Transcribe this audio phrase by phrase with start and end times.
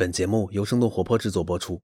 [0.00, 1.78] 本节目由生动活泼制作播出。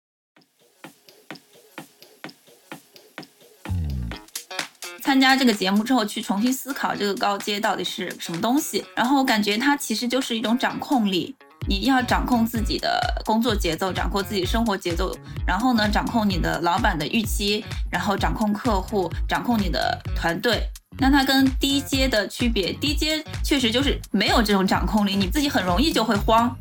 [5.02, 11.36] 参加这个节目之后，去重新思考这个高阶到底是什么东西，然后我感觉它其实就是一种掌控力。
[11.68, 15.14] 你要掌控自己的工作节奏，掌控自己生活节奏，
[15.46, 17.62] 然后呢，掌控你的老板的预期，
[17.92, 20.66] 然后掌控客户，掌控你的团队。
[20.98, 26.56] 那它跟低阶的区别，低阶确实就是没有这种掌控力，你自己很容易就会慌。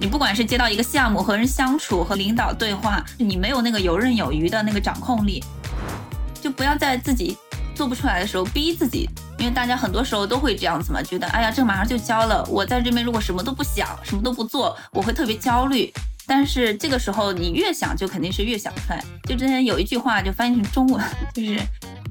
[0.00, 5.44] 你不管是接到一个项目，和人相处，和领导对话，你没有那个游刃有余的那个掌控力，
[6.40, 7.36] 就不要在自己
[7.74, 9.06] 做不出来的时候逼自己。
[9.38, 15.92] 因为大家很多时候都会这样子嘛，觉得哎呀，这马上就交了，我在这边如果什么都不想，什么都不做，我会特别焦虑。
[16.26, 19.04] 但是这个时候你越想，就肯定是越想出来。
[19.24, 21.60] 就之前有一句话就翻译成中文， 就是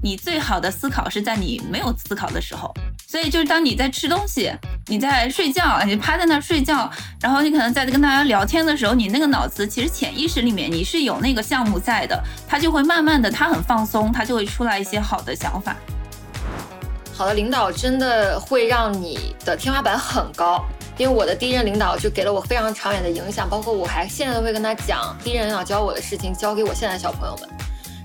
[0.01, 2.73] 你最好的思考是在你没有思考的时候。
[3.07, 4.53] 所以就是当你在吃东西，
[4.85, 6.89] 你在睡觉，你趴在那儿睡觉，
[7.19, 15.75] 然后你可能在跟大家聊天的时候，你那个脑子其实潜意识里面你是有那个项目在的，它就会慢慢的，它很放松，它就会出来一些好的想法。
[17.15, 20.63] 好的领导真的会让你的天花板很高，
[20.97, 27.49] 因为我的第一任领导就给了我非常长远的影响，包括我还现在都会跟他讲第一任领导教我的事情，教给我现在小朋友们。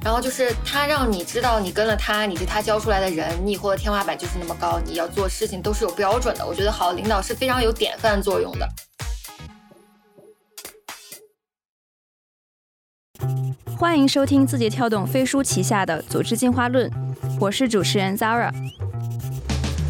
[0.04, 6.46] 然后就是他让你知道，你跟了他，你是他教出来的人，你以后的天花板就是那么高，你要做事情都是有标准的。
[6.46, 8.68] 我觉得好领导是非常有典范作用的。
[13.78, 16.90] 欢迎收听字节跳动飞书旗下的《组织进化论》，
[17.40, 18.52] 我是主持人 Zara。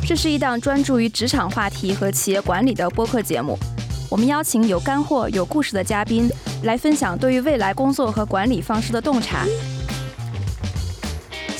[0.06, 3.58] 这是一档专注于职场话题和企业管理的播客节目。
[4.08, 6.30] 我们邀请有干货、有故事的嘉宾
[6.62, 9.44] 来分享对于未来工作和管理方式的洞察。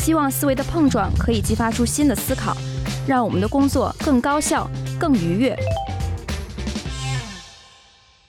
[0.05, 2.55] 希望思维的碰撞可以激发出新的思考，
[3.09, 5.57] 让我们的工作更高效、更愉悦。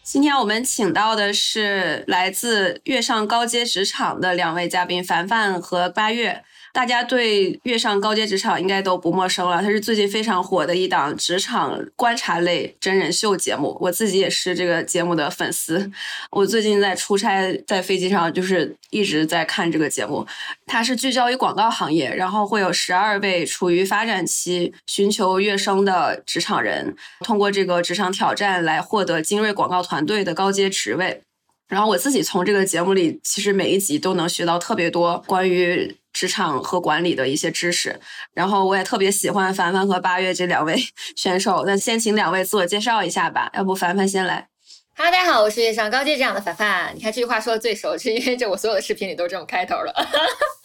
[0.01, 6.45] 今天我们请到的是来自月上高阶职场的两位嘉宾，凡凡和八月。
[6.75, 13.77] 大家对跃上高阶职场应该都不陌生了，它是最近非常火的一档职场观察类真人秀节目。
[13.79, 15.89] 我自己也是这个节目的粉丝。
[16.31, 20.27] 我最近在出差，在飞机上就是一直在看这个节目。
[20.65, 31.21] 它是聚焦于广告行业，然后会有十二位处于发展期、寻求跃升的职场人，通过这个职场挑战来获得精锐广告团队的高阶职位。
[31.67, 35.97] 然后我自己从这个节目里，其实每一集都能学到特别多关于。
[36.15, 37.99] 职场和管理的一些知识，
[38.33, 40.73] 然后我也特别喜欢凡凡和八月这两位
[41.17, 41.65] 选手。
[41.67, 44.47] 那先请两位自我介绍一下吧，要不凡凡先来。
[44.95, 46.95] Hello，大家好，我是上高阶这样的凡凡。
[46.95, 49.91] 你看这句话说的最熟，是因为这我所有的视频里都是这种开头了。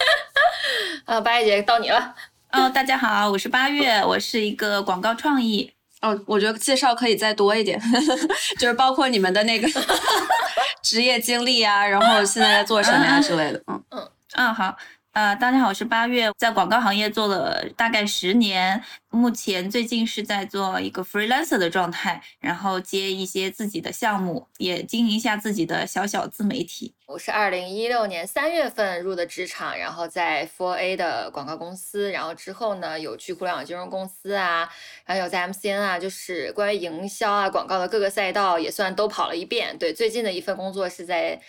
[1.06, 2.14] 啊，八月姐到你了。
[2.52, 5.72] 哦，大家好，我是八月，我是一个广告创意。
[6.00, 7.80] 哦，我觉得介绍可以再多一点，
[8.58, 9.68] 就是包括你们的那个
[10.82, 13.62] 职业经历啊，然后现在在做什么呀之类的。
[13.66, 14.76] 嗯嗯嗯，好。
[15.12, 26.94] 呃，大家好，我是八月，在广告行业做了大概十年，目前最近是在做一个 freelancer 的状态，然后接一些自己的项目，也经营一下自己的小小自媒体。
[27.06, 34.70] 我是二零一六年三月份入的职场，然后在 Four A 的广告公司，然后之后呢有去互联网金融公司啊，
[35.04, 39.76] 然后有在 MCN 啊，就是关于营销啊、广告的各个赛道也算都跑了一遍。
[39.76, 41.40] 对，最近的一份工作是在。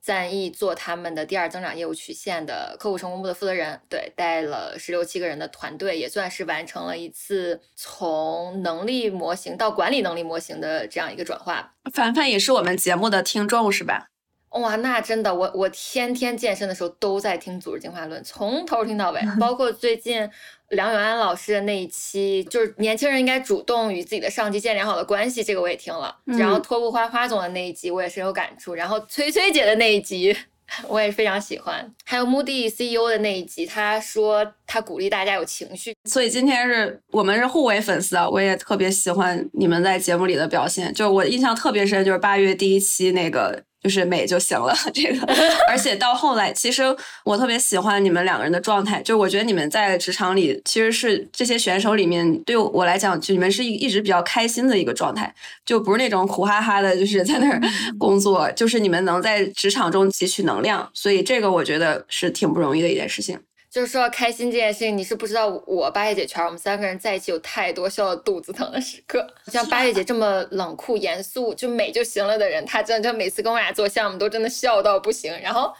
[0.00, 11.74] 赞意做他们的第二增长业务曲线的客户成功部的负责人，对，带了十六七个人的团队，也算是完成了一次从能力模型到管理能力模型的这样一个转化。
[11.92, 14.08] 凡凡也是我们节目的听众是吧？
[14.52, 20.28] 哇，那真的，我我天天健身的时候都在听《组织进化论》，从头听到尾， 包括最近
[20.70, 26.14] 梁永安老师的那一期，就是年轻人应该主动与自己的上级建良好的关系，这个我也听了。
[26.24, 28.74] 然后托布花花总的那一集，我也深有感触。
[28.74, 30.36] 然后崔崔姐的那一集，
[30.86, 31.90] 我也非常喜欢。
[32.04, 35.92] 还有目的 CEO 的那一集，他说他鼓励大家有情绪。
[36.04, 40.94] 所以今天是我们是互为粉丝啊，我也特别喜欢你们在节目里的表现。
[40.94, 43.64] 就我印象特别深，就是八月第一期那个。
[43.80, 45.24] 就是美就行了，这个，
[45.68, 46.82] 而且到后来，其实
[47.24, 55.32] 我特别喜欢你们两个人的状态，就我觉得你们在职场里其实是这些选手里面，对我来讲，就你们是一一直比较开心的一个状态，
[55.64, 57.60] 就不是那种苦哈哈的，就是在那儿
[58.00, 63.38] 工作，就是你们能在职场中汲取能量，所以这个我觉得是挺不容易的一件事情。
[63.78, 69.24] 就是说开心这件事情，你是不知道我八月姐圈，我们三个人在一起有太多笑到肚子疼的时刻。
[69.52, 75.32] 像八月姐这么冷酷严肃，就美就行了的人，她真的就每次跟我俩做项目都真的笑到不行。
[75.40, 75.72] 然后，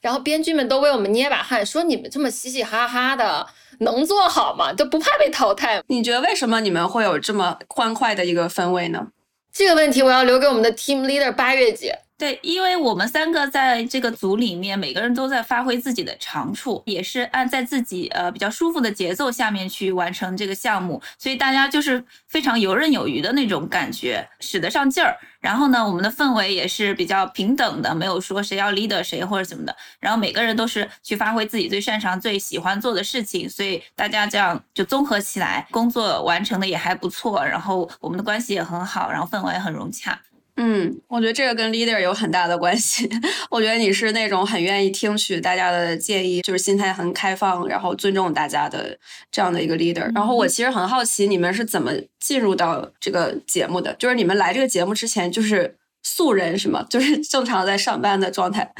[0.00, 3.46] 然后编剧们都为我们捏把汗，说你们这么嘻嘻哈哈的，
[3.78, 4.72] 能做好吗？
[4.72, 5.80] 都不怕被淘汰？
[5.86, 9.12] 你觉得为什么你们会有这么欢快的一个氛围呢？
[9.52, 12.00] 这个问题我要留给我们的 team leader 八月姐。
[12.16, 25.16] 对，因为我们三个在这个组里面，每个人都在发挥自己的长处，也是按在自己呃比较舒服的节奏下面去完成这个项目，所以大家就是非常游刃有余的那种感觉，使得上劲儿。
[25.40, 29.76] 然后呢，我们的氛围也是比较平等的，没有说谁要 leader 谁或者怎么的。
[29.98, 37.44] 然后每个人都是去发挥自己最擅长、最喜欢做的事情，所以大家这样就综合起来，工作完成的也还不错。
[37.44, 40.18] 然后我们的关系也很好，然后氛围也很融洽。
[40.56, 43.10] 嗯，我觉得这个跟 leader 有很大的关系。
[43.50, 48.96] 我觉得你是那种很愿意听取大家的建议，就是心态很开放，然后尊重大家的
[49.32, 50.08] 这样的一个 leader。
[50.14, 51.90] 然后我其实很好奇，你们是怎么
[52.20, 53.92] 进入到这个节目的？
[53.94, 56.86] 就是你们来这个节目之前就是素人是吗？
[56.88, 58.72] 就是正常在上班的状态？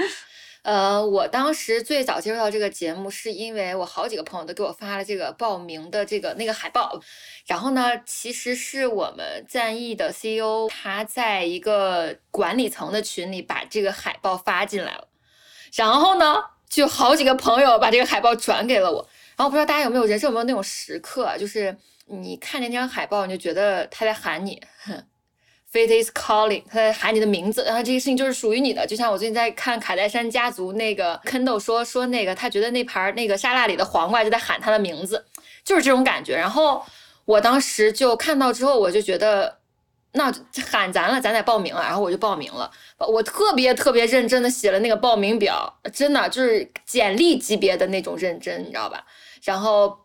[0.64, 6.98] 呃，我当时最早接触到这个节目，是因为我好几个朋友都给我发了这个报名的这个那个海报。
[7.46, 15.06] 然后呢，其实是我们战役的 CEO，他在一个管理层的群里把这个海报发进来了。
[15.74, 19.06] 然后呢，就好几个朋友把这个海报转给了我。
[19.36, 21.76] 然后不知道大家有没有人生有没有那种时刻，就是
[22.06, 24.62] 你看见那张海报，你就觉得他在喊你。
[24.86, 25.04] 哼
[25.74, 28.86] Fate is calling，他在喊你的名字，然后这个事情就是属于你的。
[28.86, 35.24] 就像我最近在看卡戴珊家族那个 Kendall 说说那个，他觉得那盘那个沙拉里的黄瓜就在喊他的名字，
[35.64, 36.36] 就是这种感觉。
[36.36, 36.80] 然后
[37.24, 39.58] 我当时就看到之后，我就觉得
[40.12, 40.32] 那
[40.70, 41.82] 喊咱了，咱得报名了。
[41.82, 49.04] 然后我就报名了，我特别特别认真的写了那个报名表，真的就是简历级别的那种认真，你知道吧？
[49.42, 49.98] 然后。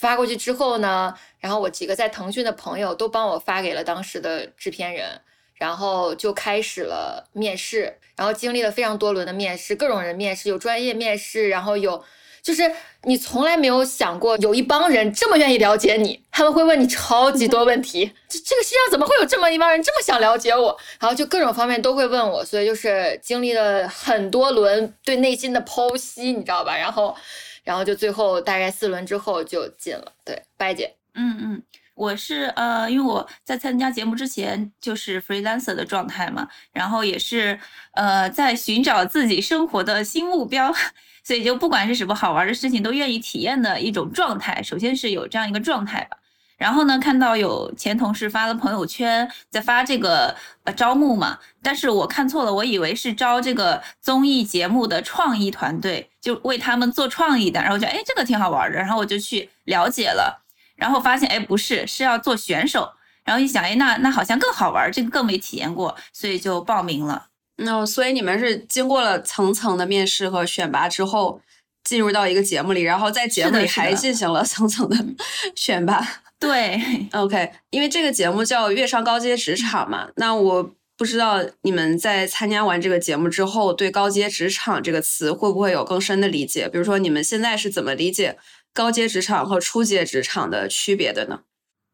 [0.00, 5.20] 发过去之后呢，然后我几个在腾讯的朋友都帮我发给了当时的制片人，
[5.54, 12.04] 然后就开始了面试，然后经历了非常多轮的面试，各种人面试，有专业面试，然后有
[12.42, 12.70] 就是
[13.04, 20.78] 你从来没有想过有一帮人这么愿意了解你，他们会问你超级多问题，这这个世界上怎么会有这么一帮人这么想了解我？
[21.00, 26.76] 然后就各种方面都会问我，所以就是经历了很多轮对内心的剖析，你知道吧？
[26.76, 27.16] 然后。
[27.62, 31.62] 然后就最后大概四轮之后就进了，对，白姐，嗯嗯，
[31.94, 37.58] 我是呃，因为我在参加节目之前就是 freelancer 的状态嘛，然后也是
[37.92, 40.72] 呃在寻找自己生活的新目标，
[41.24, 44.62] 所以就不管是什么好玩的事情都愿意体验的一种状态。
[44.62, 46.16] 首先是有这样一个状态吧。
[46.56, 57.58] 然后呢，看到有前同事发了朋友圈，在发这个呃招募嘛，但是我看错了，我以为是招这个综艺节目的创意团队，就为他们做创意的。
[57.62, 60.42] 然后我觉得，哎，这个挺好玩的，然后我就去了解了，
[60.80, 62.90] 然后发现，哎，不是，是要做选手。
[63.22, 67.26] 然后一想，哎，那那好像更好玩，这个更没体验过，所以就报名了。
[67.56, 71.40] 那所以你们是经过了层层的面试和选拔之后，
[71.84, 74.96] 进入到一个节目里，然后在节目里还进行了层层的
[75.54, 76.22] 选拔。
[76.38, 76.80] 对
[77.12, 86.66] ，OK，因为这个节目叫《跃上高阶职场》嘛，那我不知道你们在参加完这个节目之后，对“高阶职场”这个词会不会有更深的理解？
[86.66, 88.38] 比如说，你们现在是怎么理解
[88.72, 91.40] 高阶职场和初阶职场的区别的呢？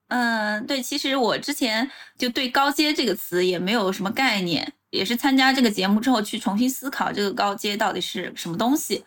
[0.08, 9.04] 嗯，对，其实我之前就对“高阶”这个词也没有什么概念，也是参加这个节目之后去重新思考这个高阶到底是什么东西，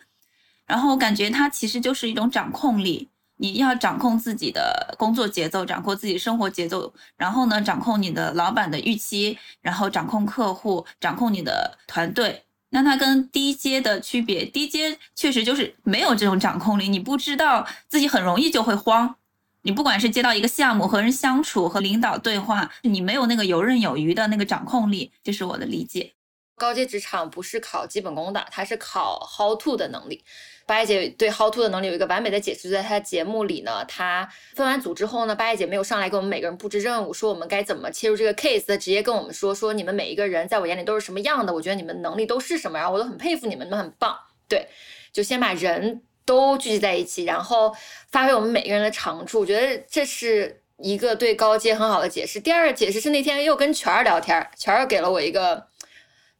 [0.66, 3.08] 然后我感觉它其实就是一种掌控力。
[3.42, 12.44] 你要掌控自己的工作节奏，掌控自己生活节奏，然后呢，掌控你的老板的预期，然后掌控客户，掌控你的团队。
[12.70, 19.16] 那它跟低阶的区别，低阶确实就是没有这种掌控力，你不知道自己很容易就会慌。
[19.62, 26.14] 你不管是接到一个项目，和人相处，和领导对话，你没有那个游刃有余的那个掌控力，这是我的理解。
[26.56, 30.22] 高阶职场不是考基本功的，它是考 how to 的能力。
[30.70, 33.84] 八爷姐对 how to 的能力有一个完美的解释，就在她的节目里呢。
[33.86, 44.16] 她分完组之后呢，八爷姐没有上来给我们每个人布置任务，说我们该怎么切入这个 case，直接跟我们说说你们每一个人在我眼里都是什么样的，我觉得你们能力都是什么，然后我都很佩服你们，你们很棒。
[44.46, 44.68] 对，
[45.12, 47.74] 就先把人都聚集在一起，然后
[48.12, 49.40] 发挥我们每个人的长处。
[49.40, 52.38] 我觉得这是一个对高阶很好的解释。
[52.38, 55.66] 第二个解释是那天又跟全儿聊天，全儿给了我一个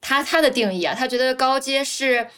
[0.01, 2.29] 他他的定义啊，他觉得高阶是。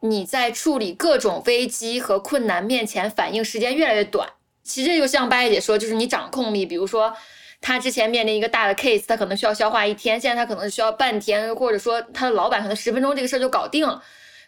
[0.00, 4.28] 你在处理各种危机和困难面前，反应时间越来越短。
[4.62, 6.64] 其实就像八爷姐说，就是你掌控力。
[6.64, 7.14] 比如说，
[7.60, 14.02] 他之前面临一个大的 case，他可能需要消化一天，现在他可能需要半天，或者说他的老板可能十分钟这个事儿就搞定了。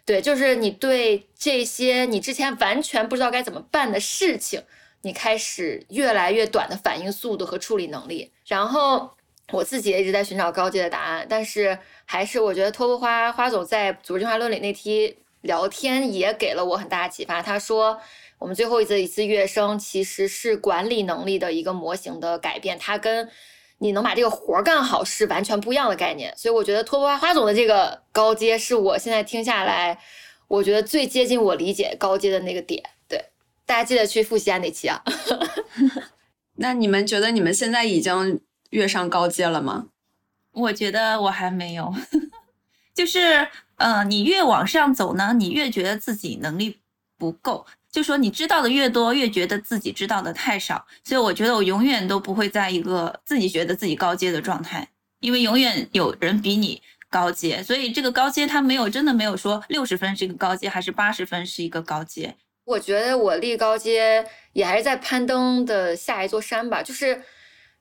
[0.05, 4.63] 对，就是你对这些你之前完全不知道该怎么办的事情，
[5.01, 8.31] 你开始越来越短的反应速度和处理能力。
[8.47, 9.11] 然后
[9.51, 15.17] 我自己也一直在寻找高阶的答案，但是还是我觉得托布花花总在组织进化论里那题。
[15.43, 17.41] 聊天也给了我很大的启发。
[17.41, 18.01] 他说，
[18.39, 23.29] 我们最后一次一次跃升其实是管理能力的一个模型的改变，它跟
[23.77, 26.35] 你能把这个活儿干好是完全不一样的概念。
[26.35, 29.99] 所以我觉得托布花花总的这个高阶是我现在听下来，
[30.47, 32.83] 我觉得最接近我理解高阶的那个点。
[33.07, 33.25] 对，
[33.65, 35.03] 大家记得去复习下那期啊。
[36.57, 39.87] 那你们觉得你们现在已经跃上高阶了吗？
[40.53, 41.91] 我觉得我还没有，
[42.93, 43.47] 就是
[43.77, 46.77] 呃，你越往上走呢，你越觉得自己能力
[47.17, 47.65] 不够。
[47.91, 50.85] 就说你知道的越多，越觉得自己知道的太少。
[51.03, 54.87] 所以我觉得我永远都不会在一个自己觉得自己高阶的状态，
[55.19, 57.61] 因为永远有人比你高阶。
[57.61, 62.35] 所以这个高阶它没有真的没有说六十分是一个高阶，还是八十分是一个高阶。
[62.65, 67.21] 我觉得我立高阶也还是在攀登的下一座山吧，就是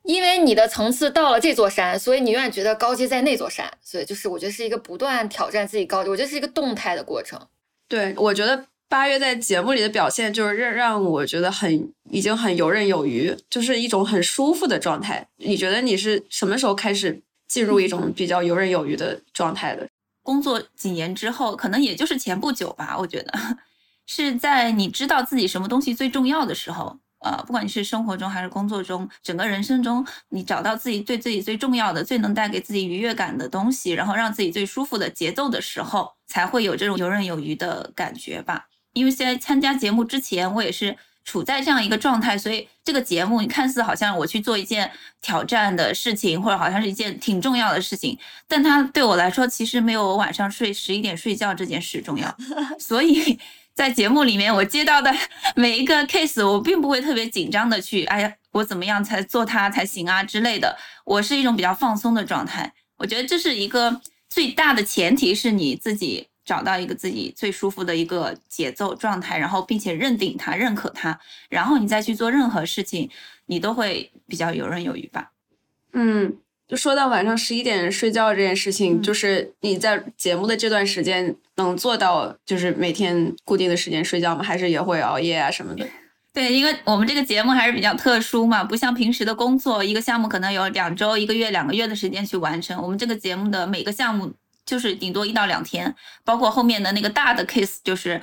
[0.04, 7.40] 因为你的层次到了这座山，所以你永远觉得高阶在那座山，所以就是我觉得是一个不断挑战自己高，我觉得是一个动态的过程。
[7.88, 15.28] 对，我觉得八月在节目里的表现就是让让我觉得很已经很游刃有余，就是一种很舒服的状态。
[15.36, 19.88] 你觉得你是什么时候开始进入一种比较游刃有余的状态的？
[20.22, 23.32] 工作几年之后，可能也就是前不久吧，我觉得。
[24.04, 38.66] 是在你知道自己什么东西最重要的时候，呃，不管你是生活中还是工作中，整个人生中，你找到自己对自己最重要的、最能带给自己愉悦感的东西，然后让自己最舒服的节奏的时候，才会有这种游刃有余的感觉吧。
[38.92, 52.36] 因为现在参加节目之前，我也是处在这样一个状态，所以这个节目你看似好像我去做一件挑战的事情，或者好像是一件挺重要的事情，但它对我来说其实没有我晚上睡十一点睡觉这件事重要，
[52.78, 53.38] 所以。
[53.74, 55.12] 在节目里面，我接到的
[55.56, 60.76] 每一个 case，我并不会特别紧张的去，哎呀，我怎么样才做它才行啊之类的。
[61.04, 62.72] 我是一种比较放松的状态。
[62.96, 73.10] 我觉得这是一个最大的前提，是你自己找到一个自己最舒服的一个节奏状态，然后并且认定它、认可它，然后你再去做任何事情，
[73.46, 75.32] 你都会比较游刃有余吧。
[75.94, 76.36] 嗯。
[76.72, 84.42] 就说到晚上十一点睡觉这件事情，就是你在节目的这段时间能做到，就是每天固定的时间睡觉吗？
[84.42, 85.86] 还是也会熬夜啊什么的？
[86.32, 92.82] 对，因为我们这个节目还是比较特殊嘛，不像平时的工作，一个项目可能有两周、一个月、两个月的时间去完成。
[92.82, 94.32] 我们这个节目的每个项目
[94.64, 98.18] 就是顶多一到两天，包括后面的那个大的 case，就是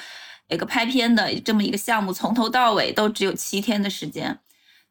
[0.47, 4.39] 一个拍片的这么一个项目，从头到尾都只有七天的时间。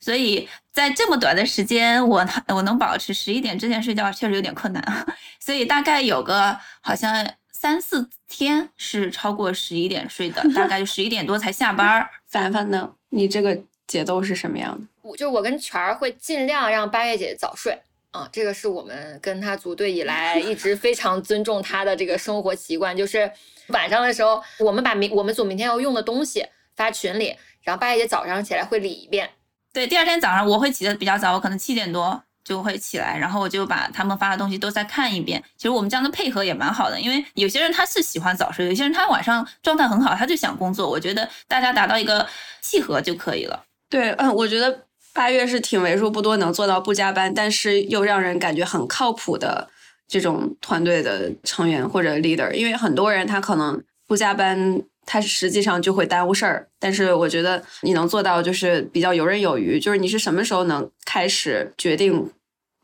[0.00, 5.06] 所以在这么短的时间，我我能保持十一点之前睡觉，确实有点困难啊。
[5.40, 12.08] 所以大概有个好像三四天是超过十一点睡的，大概就十一点多才下班。
[12.26, 12.94] 凡凡呢？
[13.10, 14.86] 你这个节奏是什么样的？
[15.02, 17.76] 我就我跟全儿会尽量让八月姐早睡
[18.10, 23.30] 啊，这个是我们跟她组队以来一直非常尊重她的这个生活习惯，就是
[23.68, 29.30] 晚上的时候，我们把明我们组明天要用的东西发群里，然后八月姐早上起来会理一遍。
[29.72, 35.42] 对，第二天早上我会起得比较早，我可能七点多就会起来，然后我就把他们发的东西都再看一遍。
[35.56, 40.88] 其实我们这样的配合也蛮好的，因为有些人他是喜欢早睡，有些人他晚上状态很好，他就想工作。
[40.88, 42.26] 我觉得大家达到一个
[42.62, 43.62] 契合就可以了。
[43.90, 49.68] 对，嗯，我觉得八月是挺为数不多能做到不加班，但是又让人感觉很靠谱的
[50.08, 54.82] 这种团队的成员或者 leader，因为很多人他可能不加班。
[55.10, 59.80] 它实际上就会耽误事儿，但是我觉得你能做到就是比较游刃有余。
[59.80, 62.30] 就是你是什么时候能开始决定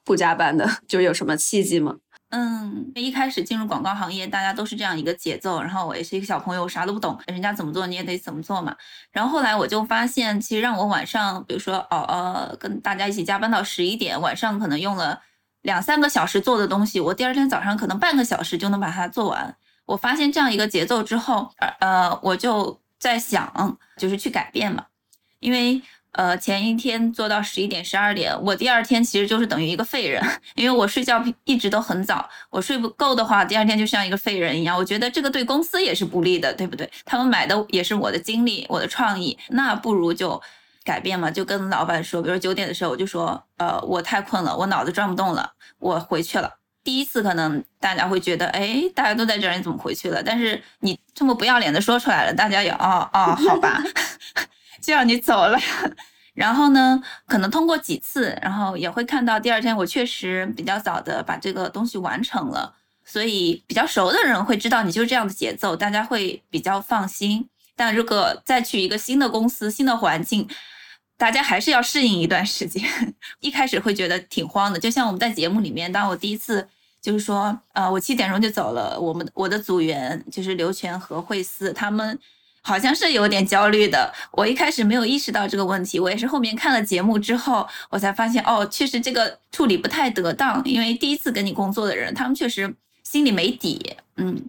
[0.03, 0.67] 不加班的？
[0.89, 1.97] 就是有什么契机吗？
[2.31, 5.61] 嗯，一开始进入广告行业，大家都是这样一个节奏。
[5.61, 8.75] 然后我也是一个小朋友，啥都不懂，人家怎么做你也得怎么做嘛。
[9.13, 15.21] 然后后来我就发现，其实让我晚上，比如说哦呃，跟大家一起加班到十一点，晚上可能用了
[15.61, 19.55] 两三个小时做的东西，我第二天早上可能半个小时就能把它做完。
[19.87, 21.51] 我发现这样一个节奏之后，
[21.81, 24.87] 呃，我就在想，就是去改变嘛。
[25.41, 30.23] 因为，呃，前一天做到十一点、十二点，我第二天其实就是等于一个废人，
[30.57, 34.75] 因为我睡觉一直都很早，我睡不够的话，第二天就像一个废人一样。
[34.75, 36.91] 我觉得这个对公司也是不利的，对不对？
[37.05, 40.41] 他们买的也是我的精力、我的创意，那不如就
[40.83, 46.51] 改变嘛，就跟老板说，比如九点的时候，我就说，呃，我太困了，我脑子转不动了，我回去了。
[46.85, 50.23] 第一次可能大家会觉得，哎，大家都在这儿，你怎么回去了？
[50.23, 53.83] 但是你这么不要脸的说出来了，大家也哦哦， 好吧，
[54.83, 55.59] 就让你走了。
[56.35, 62.75] 然后呢，可能通过几次，然后也会看到第二天我确实比较早的把这个东西完成了，
[63.05, 67.49] 所以比较熟的人会知道你就是这样的节奏，大家会比较放心。
[67.77, 70.49] 但如果再去一个新的公司、新的环境，
[71.17, 72.83] 大家还是要适应一段时间，
[73.41, 74.79] 一开始会觉得挺慌的。
[74.79, 76.69] 就像我们在节目里面，当我第一次。
[77.05, 78.99] 就是说，呃，我七点钟就走了。
[78.99, 82.19] 我们我的组员就是刘全和惠思，他们
[82.63, 84.11] 好像是有点焦虑的。
[84.33, 90.63] 我一开始没有意识到这个问题，我也是后面看了节目之后，我才发现，哦，确实这个处理不太得当。
[90.65, 92.75] 因为第一次跟你工作的人，他们确实。
[93.03, 93.95] 心里没底。
[94.17, 94.43] 嗯，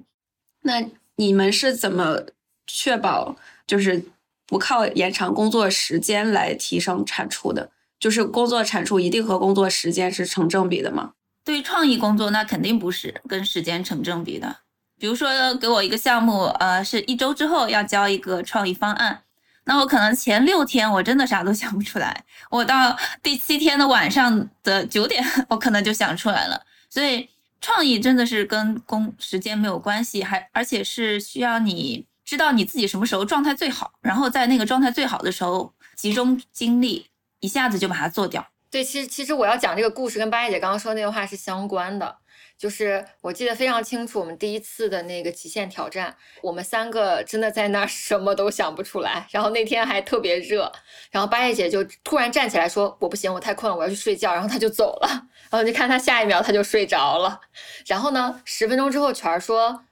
[0.62, 0.82] 那
[1.18, 2.18] 你们是怎么
[2.66, 3.36] 确保
[3.68, 4.02] 就是
[4.48, 7.72] 不靠延长工作时间来提升产出的？
[8.00, 11.14] 就是工作产出一定和工作时间是成正比的吗？
[11.44, 14.58] 对于创意工作，那肯定不是跟时间成正比的。
[15.00, 19.24] 比如说，给我一个项目，呃，是一周之后要交一个创意方案，
[19.66, 26.62] 那我可能前六天我真的啥都想不出来，我到第七天的晚上的九点，我可能就想出来了。
[26.90, 37.08] 所以，创意真的是跟工时间没有关系，还而且是需要你知道你自己什么时候状态最好，然后在那个状态最好的时候集中精力，
[37.40, 38.46] 一下子就把它做掉。
[38.72, 42.18] 对，其实其实我要讲这个故事跟八爷姐刚刚说那句话是相关的。
[42.58, 49.28] 就是我记得非常清楚，我们第一次的那个极限挑战，我们三个真的在那儿什么都想不出来。
[49.30, 50.72] 然后那天还特别热，
[51.12, 55.08] 然后八叶姐就突然站起来说：“我不行，我太困了，我要去睡觉。”然后她就走了。
[55.50, 57.42] 然后你看她下一秒她就睡着了。
[57.86, 59.84] 然后呢，十分钟之后全儿说：“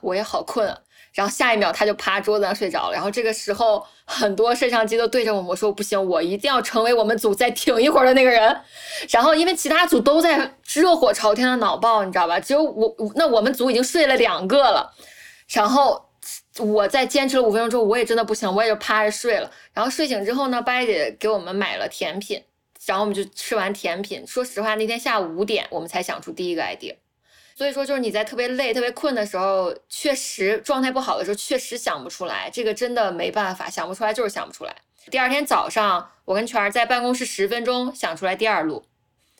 [0.00, 0.74] 我也好困。”
[1.18, 2.94] 然后下一秒他就趴桌子上睡着了。
[2.94, 8.56] 然后这个时候，很多摄像机都对着我，我说不行，我一定要成为我们组再挺一会儿的那个人。
[9.10, 12.38] 然后因为其他组都在热火朝天的脑爆，你知道吧？
[12.38, 14.94] 只有我，那我们组已经睡了两个了。
[15.48, 16.00] 然后
[16.60, 19.50] 我在坚持了五分钟之后，我也真的不行，我也就趴着睡了。
[19.74, 22.40] 然后睡醒之后呢，八姐给我们买了甜品，
[22.86, 24.24] 然后我们就吃完甜品。
[24.24, 26.94] 说实话，那天下午五点我们才想出第一个 idea。
[27.58, 32.48] 所以说，就是你在特别累、特别困的时候，确实状态不好的时候，确实想不出来。
[32.52, 34.76] 这个真的没办法，想不出来就是想不出来。
[35.10, 38.84] 第二天早上，我跟全儿在办公室十分钟想出来第二路。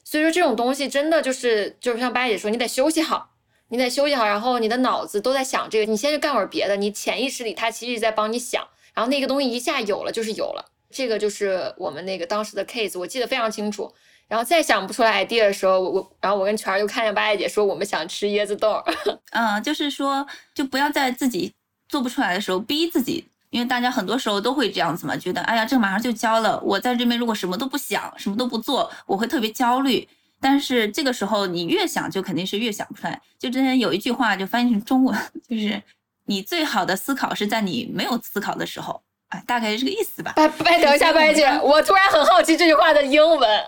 [0.02, 3.36] 所以说，这种东西真的就是就是像八姐说，你得休息好，
[3.68, 10.72] 你得休息好，然后你的脑子都在想这个，你先去干会儿别的，你潜意识里它其实在帮你想，然后那个东西一下有了就是有了。
[10.90, 13.94] 这个就是我们那个当时的 case，我记得非常清楚。
[14.28, 18.82] 然后再想不出来 idea 的时候，我我然后我跟全儿又看见八叶姐说我们想吃椰子豆，
[19.32, 21.52] 嗯，就是说就不要在自己
[21.88, 30.06] 做不出来的时候逼自己，因为大家很多时候都会这样子嘛，觉得哎呀这马上就交了，我在这边如果什么都不想，什么都不做，我会特别焦虑。
[30.40, 33.20] 但是这个时候你越想就肯定是越想不出来。
[33.38, 35.82] 就之前有一句话就翻译成中文， 就是
[36.26, 39.02] 你最好的思考是在你没有思考的时候。
[39.28, 40.32] 哎，大概是这个意思吧。
[40.34, 43.64] 拜拜，等一下，白姐，我突然很好奇这句话的英文，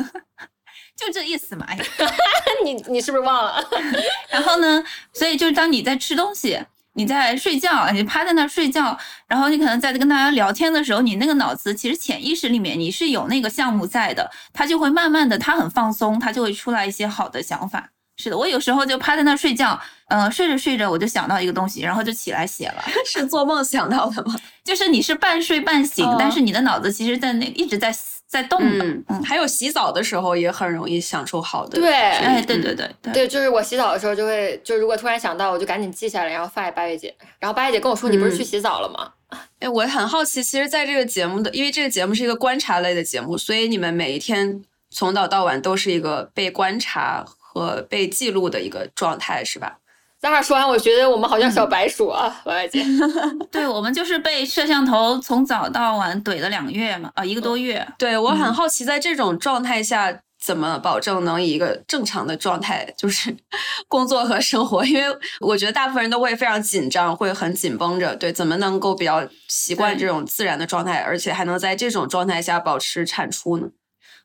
[0.96, 1.66] 就这意思嘛。
[1.68, 1.78] 哎，
[2.64, 3.62] 你你是不是忘了？
[4.30, 4.82] 然后呢？
[5.12, 6.58] 所以就是当你在吃东西，
[6.94, 17.90] 你在睡觉，你趴在那儿睡觉，然后你可能在跟大家聊天的时候，你那个脑子其实潜意识里面你是有那个项目在的，它就会慢慢的，它很放松，它就会出来一些好的想法。
[18.16, 22.82] 是的，我有时候就趴在那儿睡觉，嗯，睡着睡着我就想到一个东西，然后就起来写了。
[23.06, 24.34] 是做梦想到的吗？
[24.64, 27.94] 就是你是半睡半醒，但是你的脑子其实在那一直在
[28.26, 28.84] 在动的。
[29.08, 31.78] 嗯，还有洗澡的时候也很容易想出好的。
[31.78, 37.14] 对，哎，对对对对，对，就是我洗澡的时候就会，就如果突然想到，我就赶紧记下来，然后发给八月姐。
[37.38, 39.12] 然后八月姐跟我说：“你不是去洗澡了吗？”
[39.60, 47.26] 哎，我很好奇，其实在这个节目的，因为这个节目是一个观察类的节目，所以你们每一天从早到晚都是一个被观察。
[47.50, 49.78] 和被记录的一个状态是吧？
[50.20, 52.84] 咱俩说完，我觉得我们好像小白鼠啊，王姐。
[53.52, 57.86] 对，我们就是被摄像头从早到晚怼了两个月嘛，啊，一个多月。
[57.96, 63.36] 对我很好奇，在这种状态下，怎么保证能以一个正常的状态，就是
[63.86, 64.84] 工作和生活？
[64.84, 68.16] 因为我觉得大部分人都会非常紧张，会很紧绷着。
[68.16, 73.68] 对，怎么能够比较习惯这种自然的状态，而且还能在这种状态下保持产出呢？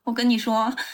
[0.06, 0.74] 我跟你说。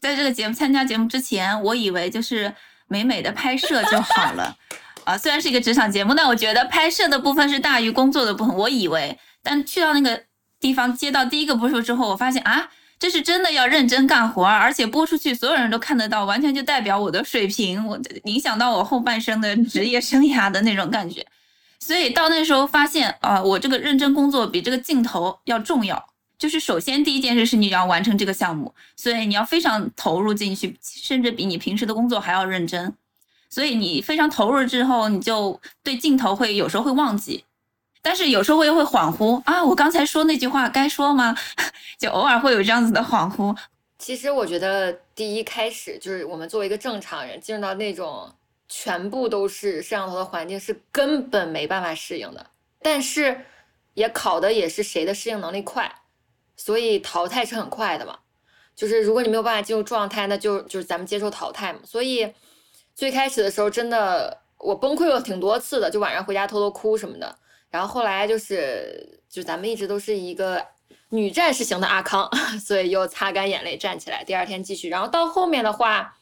[0.00, 2.54] 在这个节目参加节目之前，我以为就是
[2.88, 4.56] 美美的拍摄就好了，
[5.04, 8.54] 啊，虽然是一个职场节目，但我觉得拍摄的部分是大于工作的部分。
[8.56, 10.22] 我以为，但去到那个
[10.58, 21.24] 地方接到第一个播出之后，我发现啊，这是真的要认真干活，而且播出去所有人都看得到，完全就代表我的水平，我影响到我后半生的职业生涯的那种感觉。
[21.78, 26.08] 所以到那时候发现啊，我这个认真工作比这个镜头要重要。
[26.38, 32.94] 就是首先第一件事是你要完成这个项目，所以你要非常投入进去，甚至比你平时的工作还要认真。
[33.50, 37.44] 所以你非常投入之后，你就对镜头会有时候会忘记，
[38.02, 41.34] 但是有时候又会恍惚啊，我刚才说那句话该说吗？
[41.98, 43.56] 就偶尔会有这样子的恍惚。
[43.98, 48.32] 其实我觉得第一开始就是我们作为一个正常人进入到那种
[48.68, 52.46] 全部都是摄像头的环境是根本没办法适应的，
[52.80, 53.44] 但是
[53.94, 55.92] 也考的也是谁的适应能力快。
[56.58, 58.18] 所以淘汰是很快的嘛，
[58.76, 61.78] 就是如果你没有办法进入状态，那就就是咱们接受淘汰嘛。
[61.84, 62.30] 所以
[62.94, 67.38] 最开始的时候，真的我崩溃了挺多次的，就晚上回家偷偷哭什么的。
[67.70, 70.64] 然后后来就是，就咱们一直都是一个
[71.10, 74.88] 女战士型的阿康， 所以又擦干眼泪站起来，第二天继续。
[74.88, 76.16] 然后到后面的话，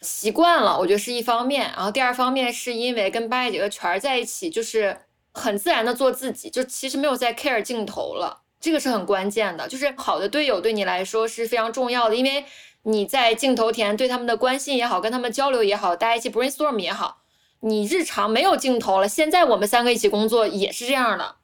[0.00, 1.70] 习惯了，我觉得是一方面。
[1.76, 4.96] 然后第二方面是因为跟八月姐和全儿在一起，就是
[5.32, 9.68] 很自然的做自己，就其实没有在 care 镜头了，这个是很关键的。
[9.68, 12.46] 就是好的队友对你来说是非常重要的，因为
[12.84, 17.18] 你在镜头前对他们的关心也好，跟他们交流也好，大家一起 brainstorm 也好，
[17.60, 21.36] 你日常没有镜头了，现在我们三个一起工作也是这样的，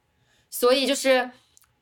[0.49, 1.31] 所以就是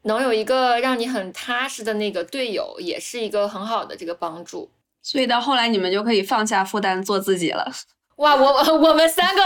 [0.02, 4.70] 能有一个让你很踏实的那个队友，也是一个很好的这个帮助。
[5.02, 7.70] 所以到后来你们就可以放下负担做自己了。
[8.16, 9.42] 哇，我 我们三个，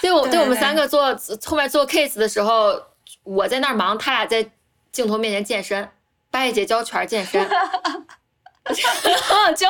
[0.00, 2.80] 对我对我们三个做后面做 case 的时候，
[3.22, 4.48] 我在那儿忙，他俩在
[4.96, 5.86] 镜头面前健身，
[6.30, 7.46] 八月姐教全儿健身
[9.54, 9.66] 就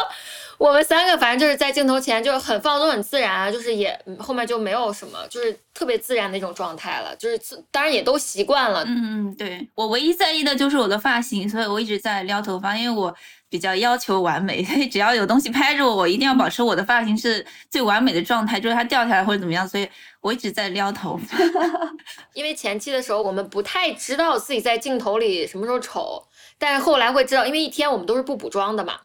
[0.57, 13.13] 我们三个反正就是在镜头前就是很放松很自然啊，就是也嗯后面就没有什么，就是特别自然的一种状态了，就是自当然也都习惯了，嗯嗯，对我唯一在意的就是我的发型，所以我一直在撩头发，因为我
[13.49, 19.87] 比较要求完美，所以只要有东西拍着我，我一定要保持我的发型是最完美的状态，就是它掉下来或者怎么样，所以
[20.27, 21.39] 我一直在撩头发。
[22.35, 26.23] 因为前期的时候我们不太知道自己在镜头里什么时候丑，
[26.59, 28.99] 但是后来会知道，因为一天我们都是不补妆的嘛。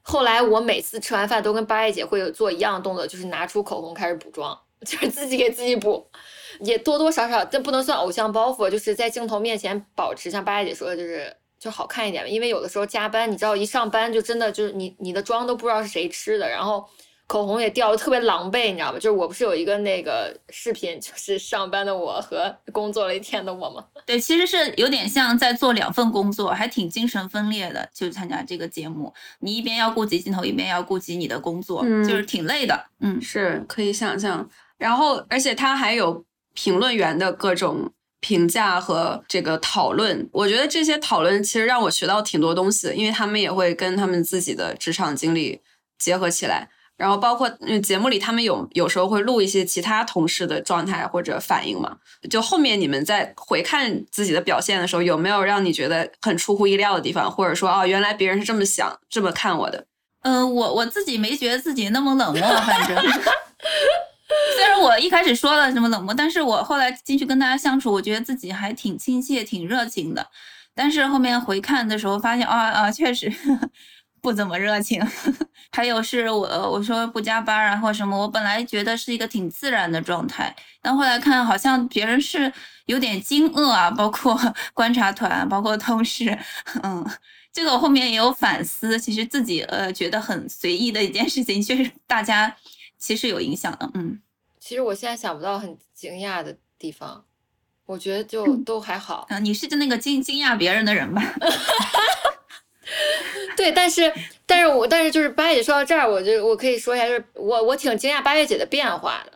[0.00, 6.06] 后来我每次吃完饭都跟八月姐会有做一样的动作，就是拿出口红开始补妆， 就是自己给自己补，
[6.60, 12.28] 也多多少少，但不能算偶像包袱，就是在镜头面前保持像八月姐说的，就是就好看一点吧。
[12.28, 16.86] 因为有的时候加班，你知道一上班就真的就是你你的妆都不知道是谁吃的，然后
[17.26, 18.98] 口红也掉的特别狼狈，你知道吧？
[18.98, 23.84] 就是我不是有一个那个视频，就是上班的我和工作了一天的我吗？
[24.04, 27.88] 对，其实是有点像在做两份工作，还挺精神分裂的。
[27.94, 32.84] 就参加这个节目，你一边要顾及镜头，一边要顾及你的工作，嗯就是挺累的。
[33.00, 34.48] 嗯，是可以想象。
[34.76, 40.28] 然后，而且他还有评论员的各种评价和这个讨论。
[40.30, 45.62] 我觉得这些讨论其实让我学到挺多东西，因为他们也会跟他们自己的职场经历
[45.98, 46.68] 结合起来。
[46.96, 51.96] 然后包括嗯节目里，他们有有时候会录一些其他同事的状态或者反应嘛。
[52.30, 59.86] 就后面你们在回看自己的表现的时候，有没有让你觉得很出乎意料的地方，或者说哦，原来别人是这么想、这么看我的？
[60.22, 62.96] 嗯，我我自己没觉得自己那么冷漠，反正。
[64.56, 70.26] 虽然我一开始说了什么冷漠，但是我后来进去跟大家相处，我觉得自己还挺亲切、挺热情的。
[70.74, 73.32] 但是后面回看的时候发现，啊啊，确实
[74.24, 75.00] 不怎么热情。
[75.70, 82.50] 还有是我我说不加班啊或什么，我本来觉得是一个挺自然的状态，但后来看好像别人是
[82.86, 84.34] 有点惊愕啊，包括
[84.72, 86.36] 观察团，包括同事，
[86.82, 87.04] 嗯。
[87.52, 92.52] 这个我后面也有反思，其实自己呃觉得很随意的一件事情， 确实大家
[92.98, 94.20] 其实有影响的，嗯。
[94.58, 97.24] 其实我现在想不到很惊讶的地方，
[97.86, 99.26] 我觉得就都还好。
[99.28, 101.22] 嗯，你是就那个惊惊讶别人的人吧？
[103.56, 104.12] 对，但是
[104.46, 109.32] 但是我但是就是八月姐说到这儿，我就我可以说一下，就是我我挺惊讶八月姐的变化的。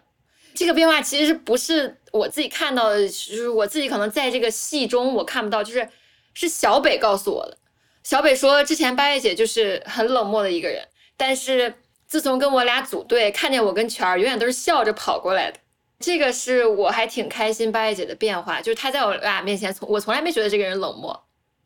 [0.55, 5.89] 这个变化其实不是我自己看到的，就是我自己可能在这个戏中我看不到，就是
[6.35, 7.57] 是小北告诉我的。
[8.03, 10.83] 小北说，之前八月姐就是很冷漠的一个人，
[11.17, 11.73] 但是
[12.07, 15.59] 自从跟我俩组队，看见我跟全儿，永远都是笑着跑过来的。
[16.01, 21.25] 这个是我还挺开心八月姐的变化，就是她在我俩面前，从我从来没觉得这个人冷漠，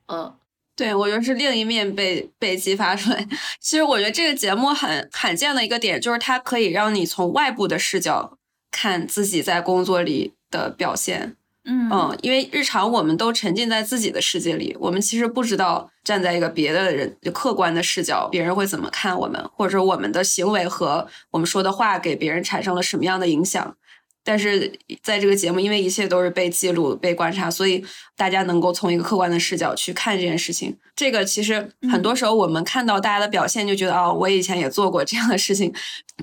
[0.08, 0.34] 嗯。
[0.82, 3.24] 对，我觉得是另一面被被激发出来。
[3.60, 8.36] 其实我觉得这个节目很罕见的一个点，就是它可以让你从外部的视角
[8.72, 11.36] 看自己在工作里的表现。
[11.64, 23.76] 嗯嗯，因为日常我们都沉浸在自己的世界里，我们其实不知道站在一个别的人就客观的视角，别人会怎么看我们，或者我们的行为和我们说的话给别人产生了什么样的影响。
[24.24, 27.84] 但是在这个节目，因为一切都是被记录、被观察，所以
[28.16, 30.76] 大家能够从一个客观的视角去看这件事情。
[30.94, 35.72] 这个其实很多时候我们看到大家的表现，就觉得哦，我以前也做过这样的事情。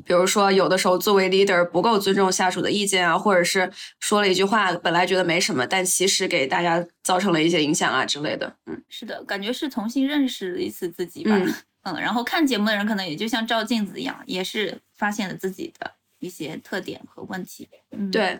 [0.06, 8.56] 比如说，有的时候作为 leader 不够尊重下属的意见啊，或者是说了一句话，本来觉得没什么，但其实给大家造成了一些影响啊之类的。
[8.68, 11.32] 嗯，是的，感觉是重新认识了一次自己吧。
[11.36, 17.67] 嗯嗯，然后看节目的人可能也就像照镜子一样，也是发现了自己的一些特点和问题。
[17.91, 18.39] 嗯，，对。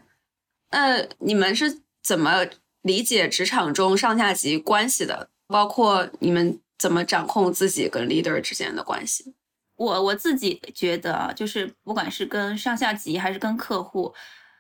[0.72, 2.46] 那你们是怎么
[2.82, 5.30] 理解职场中上下级关系的？
[5.48, 9.34] 包括你们怎么掌控自己跟 leader 之间的关系？
[9.76, 14.14] 我我自己觉得啊，就是不管是跟上下级还是跟客户，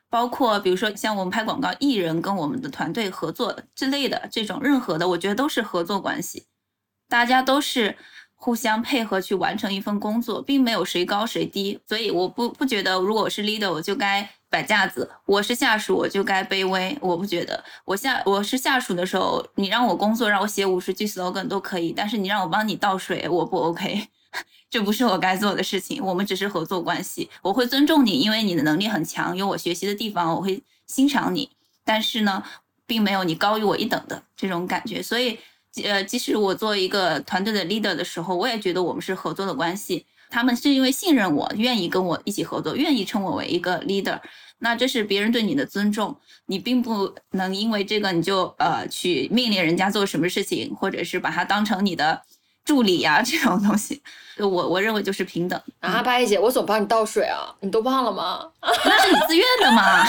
[0.09, 6.47] 包括比如说像我们拍广告，艺人跟我们的团队合作之类的这种任何的，我觉得都是合作关系，
[7.07, 7.95] 大家都是
[8.41, 11.77] 互相配合去完成一份工作，并没有谁高谁低。
[11.85, 16.97] 所以我不不觉得，如果我是 leader，我就该摆架子；我是下属，我就该卑微。
[17.01, 24.07] 我不觉得，我下我是下属的时候，你让我工作，让我写五十句 slogan 都可以，但是你让我帮你倒水，我不 OK。
[24.69, 27.29] 这不是我该做的事情，我们只是合作关系。
[27.41, 31.49] 我会尊重你，因为你的能力很强，有我学习的地方，我会欣赏你。
[31.83, 32.43] 但是呢，
[32.85, 35.01] 并没有你高于我一等的这种感觉。
[35.01, 35.39] 所以，
[35.83, 40.05] 呃，即使我做一个团队的 leader 的时候，我也觉得我们是合作的关系。
[40.29, 44.19] 他们是因为信任我，愿意跟我一起合作，愿意称我为一个 leader。
[44.59, 46.15] 那这是别人对你的尊重，
[46.47, 52.21] 你并不能因为这个你就呃去命令人家做什么事情，或者是把他当成你的。
[52.65, 53.99] 助理呀，这种东西，
[54.47, 56.01] 我我认为就是平等啊。
[56.01, 58.49] 八一姐，我总帮你倒水啊，你都忘了吗？
[58.61, 60.05] 那是你自愿的嘛，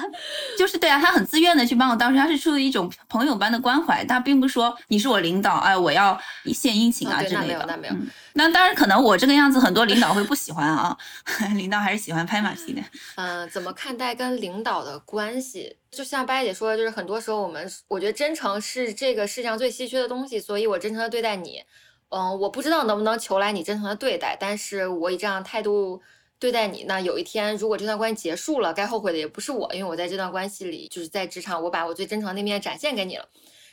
[0.58, 7.38] 就是对啊，他很自愿的去帮我倒水，他是出于一种朋友般的关怀，他并不是说你是我领导，哎，我要献殷勤啊之类的。
[7.40, 7.94] 那没有，那没有。
[8.34, 10.96] 那当然，可能我这个样子，很多领导会不喜欢啊，
[11.56, 12.80] 领导还是喜欢拍马屁的。
[13.16, 15.76] 嗯，怎么看待跟领导的关系？
[15.90, 21.62] 就像八一姐说的，就是很多时候我们，我觉得真诚是这个世界上最稀缺的东西，所以我真诚的对待你。
[22.10, 26.02] 嗯，我不知道能不能求来你真诚的对待，但是我以这样态度
[26.40, 33.28] 对待你，那有一天如果这段关系结束了，该后悔的也不是我，因为我在这段关系里就是在职场，我把我最真诚的那面展现给你了。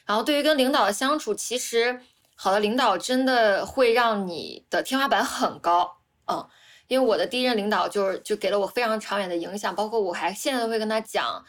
[0.06, 2.00] 然后对于跟领导的相处，其实
[2.36, 5.98] 好的领导真的会让你的天花板很高，
[6.28, 6.48] 嗯，
[6.88, 11.44] 因为我的第一任领导就是就给了我非常长远的影响，包括我还现在都会跟他讲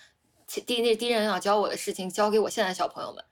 [0.47, 3.23] 第那第一任领导教我的事情，教给我现在的小朋友们。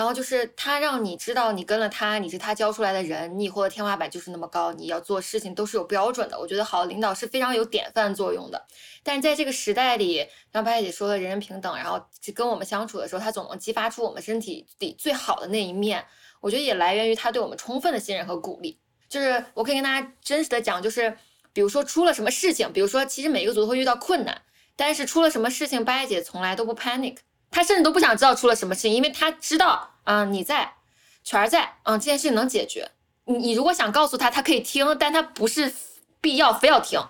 [0.00, 6.40] 然后就是他让你知道，你跟了他，你是他教出来的人，你以后的天花板就是那么高，你要做事情都是有标准的。
[6.40, 8.64] 我觉得好领导是非常有典范作用的。
[9.02, 12.02] 但是在这个时代里，像白姐说的人人平等，然后
[12.34, 16.02] 跟我们相处的时候，他总能激发出我们身体里最好的那一面。
[16.40, 18.80] 我觉得也来源于他对我们充分的信任和鼓励。
[19.06, 21.14] 就是我可以跟大家真实的讲，就是
[21.52, 24.40] 比如说出了什么事情，比如说其实每个组都会遇到困难，
[24.76, 27.18] 但是出了什么事情，白姐从来都不 panic。
[27.52, 30.72] 她甚至都不想知道出了什么事情，因为她知道，嗯，你在，
[31.22, 32.90] 全儿在，嗯，这件事情能解决。
[33.24, 35.72] 你你如果想告诉他，他可以听，但他不是
[36.20, 37.00] 必要非要听，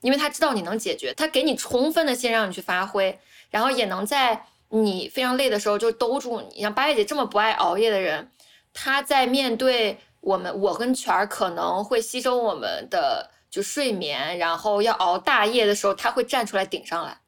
[0.00, 3.18] 因为他知道你能解决，他给你充分的信让你去发挥，
[3.50, 6.62] 然后也能在你非常累的时候就兜住你。
[6.62, 8.30] 像八月姐这么不爱熬夜的人，
[8.72, 17.18] 他在面对我们，我跟全儿可能会牺牲我们的就睡眠，然后要熬大夜的时候，他会站出来顶上来。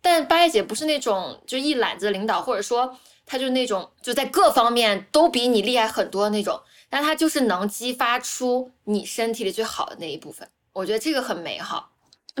[0.00, 2.96] 但八月姐不是那种就一揽子领导，或者说
[3.28, 10.48] 她就那种就在各方面都比你厉害很多的那种，但他就是能激发出你身体里最好的那一部分。
[10.72, 11.92] 我觉得这个很美好。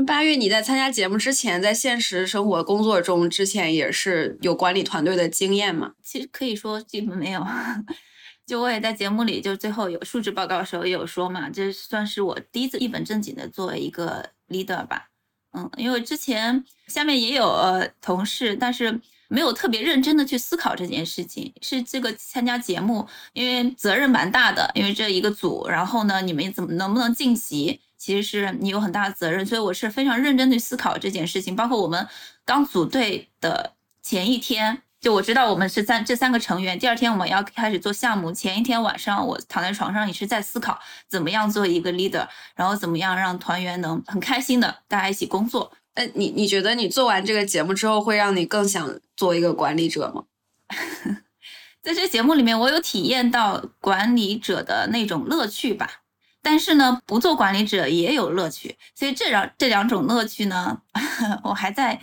[0.06, 5.92] 八月你在参加节目之前，在现实生活工作中之前也是有管理团队的经验吗？
[6.02, 7.44] 其实可以说基本没有。
[8.46, 15.10] 就我也在节目里，就最后有述职报告的时候也有说嘛，这算是我第一次一本正经的作为一个 leader 吧。
[15.52, 18.98] 嗯，因为之前下面也有呃同事，但是
[19.28, 21.52] 没有特别认真的去思考这件事情。
[21.62, 31.54] 是这个参加节目，因为责任蛮大的，因为这一个组，然后呢，你们怎么能不能晋级，其实是你有很大的责任，所以我是非常认真的思考这件事情。
[31.54, 32.06] 包括我们
[32.44, 34.82] 刚组队的前一天。
[35.00, 38.32] 就我知道我们是三这三个成员，第二天我们要开始做项目。
[38.32, 45.70] 前一天晚上我躺在床上也是在思考怎么样做一个 leader，然后怎么样让团员能很开心的大家一起工作。
[45.94, 50.24] 那，你你觉得你做完这个节目之后会让你更想做一个管理者吗？
[51.82, 56.02] 在这节目里面，我有体验到管理者的那种乐趣吧。
[56.40, 60.80] 但是呢，不做管理者也有乐趣，所以这两这两种乐趣呢，
[61.42, 62.00] 我还在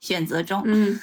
[0.00, 0.62] 选择中。
[0.64, 0.98] 嗯。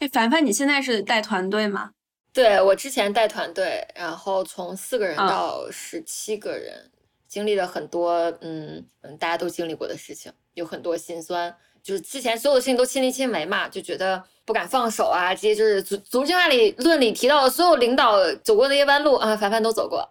[0.00, 1.92] 哎，凡凡，你现在是带团队吗？
[2.32, 6.90] 对我之前带团队，然后从四个人到十七个人，
[7.26, 11.56] 经历了很多，嗯嗯，大家都经历过的事情，有很多心酸。
[11.82, 15.32] 就是之前所有的事情都亲力亲为嘛，就觉得不敢放手啊。
[15.32, 20.04] 这些就是组组织计划里论里提到的所有领导走过的一些弯路啊，凡凡都走过。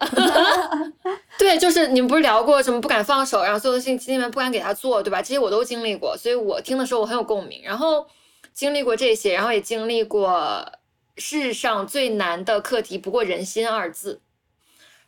[1.38, 5.22] 对，就是你们不是聊过什么不敢放手，然后所有的事情你们不敢给他做，对吧？
[5.22, 7.62] 这些我都经历过，所以我听的时候我很有共鸣。
[7.64, 8.08] 然后。
[8.52, 10.70] 经历过这些，然后也经历过
[11.16, 14.20] 世上最难的课题，不过人心二字，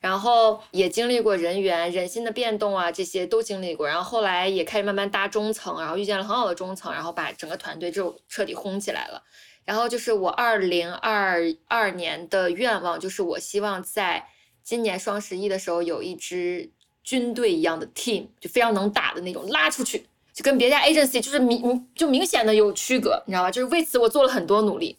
[0.02, 3.88] 然后也经历过人员、人心的变动啊，这些都经历过。
[3.88, 9.24] 然后后来也开始慢慢搭中层，然后遇见了很好的中层，然后把整个团队就彻底轰起来了。
[9.64, 14.28] 然后就是我二零二二年的愿望，就是我希望在
[14.64, 16.72] 今年双十一的时候有一支
[17.04, 20.08] 军队一样的 team，就非常能打的那种，拉出去。
[20.34, 23.52] 就跟别家 agency 就是明明就明显的有区隔，你知道吧？
[23.52, 24.98] 就是为此我做了很多努力，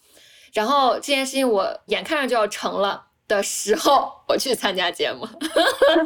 [0.52, 3.06] 然后这件事情我眼看着就要成了
[3.37, 5.27] 的时候，我去参加节目，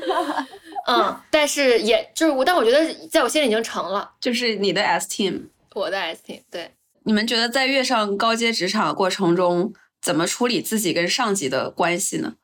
[0.87, 6.71] 嗯，但是也就是我，但我觉得在我心里已经成了，就是你的 S team，我的 S team，对，
[7.03, 12.35] 你们觉得在跃上高阶职场过程中，怎么处理自己跟上级的关系呢？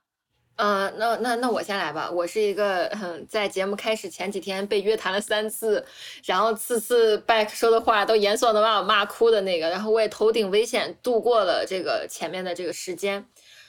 [0.56, 2.10] 嗯，那那那我先来吧。
[2.10, 5.84] 我是一个嗯在节目开始前几天被约谈了三次，
[6.24, 9.68] 然后次次 back 说的话都严肃的把我骂哭的那个。
[9.70, 13.24] 然后我也头顶危险度过了这个前面的这个时间。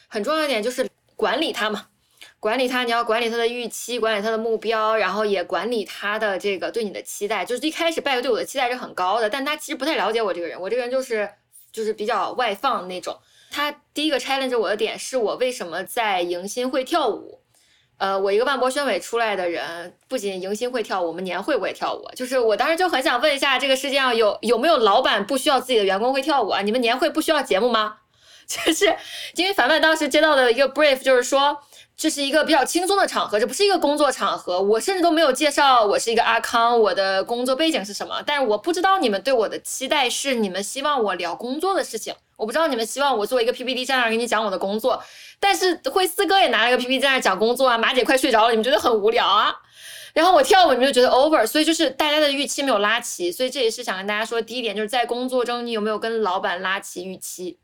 [0.10, 1.88] 很重要一点就是管理他嘛，
[2.40, 7.46] 管理他，你要管理他的预期，管理他的目标，然后也管理他的这个对你的期待。
[7.46, 10.60] 就是一开始 back 对我的期待是很高的，但他其实不太了解我这个人。
[10.60, 11.30] 我这个人就是
[11.72, 13.18] 就是比较外放那种。
[13.50, 17.40] 他第一个 challenge 我的点是我为什么在迎新会跳舞？
[17.98, 22.04] 呃，我一个万博宣委出来的人，不仅迎新会跳舞，我们年会我也跳舞。
[22.16, 26.62] 就是我当时就很想问一下，这个世界上有有没有老板不需要自己的员工会跳舞啊？
[26.62, 28.00] 你们年会不需要节目吗？
[28.66, 28.96] 就是
[29.36, 31.58] 因为凡凡当时接到的一个 brief 就是说。
[31.96, 34.60] 这是一个比较轻松的场合，这不是一个工作场合。
[34.60, 38.20] 我甚至都没有介绍我是一个阿康，我的工作背景是什么。
[38.26, 42.12] 但是我不知道你们对我的期待是你们希望我聊工作的事情。
[42.36, 45.02] 我不知道你们希望我做一个 PPT 在那儿给你讲我的工作。
[45.40, 49.54] 但是会四哥也拿了个 PPT 在那儿讲工作啊，马姐快睡着了，你们觉得很无聊啊？
[50.16, 53.32] 然后我跳舞你们就觉得 over，所以就是大家的预期没有拉齐。
[53.32, 57.60] 所以这也是想跟大家说，第一点就是在工作中你有没有跟老板拉齐预期。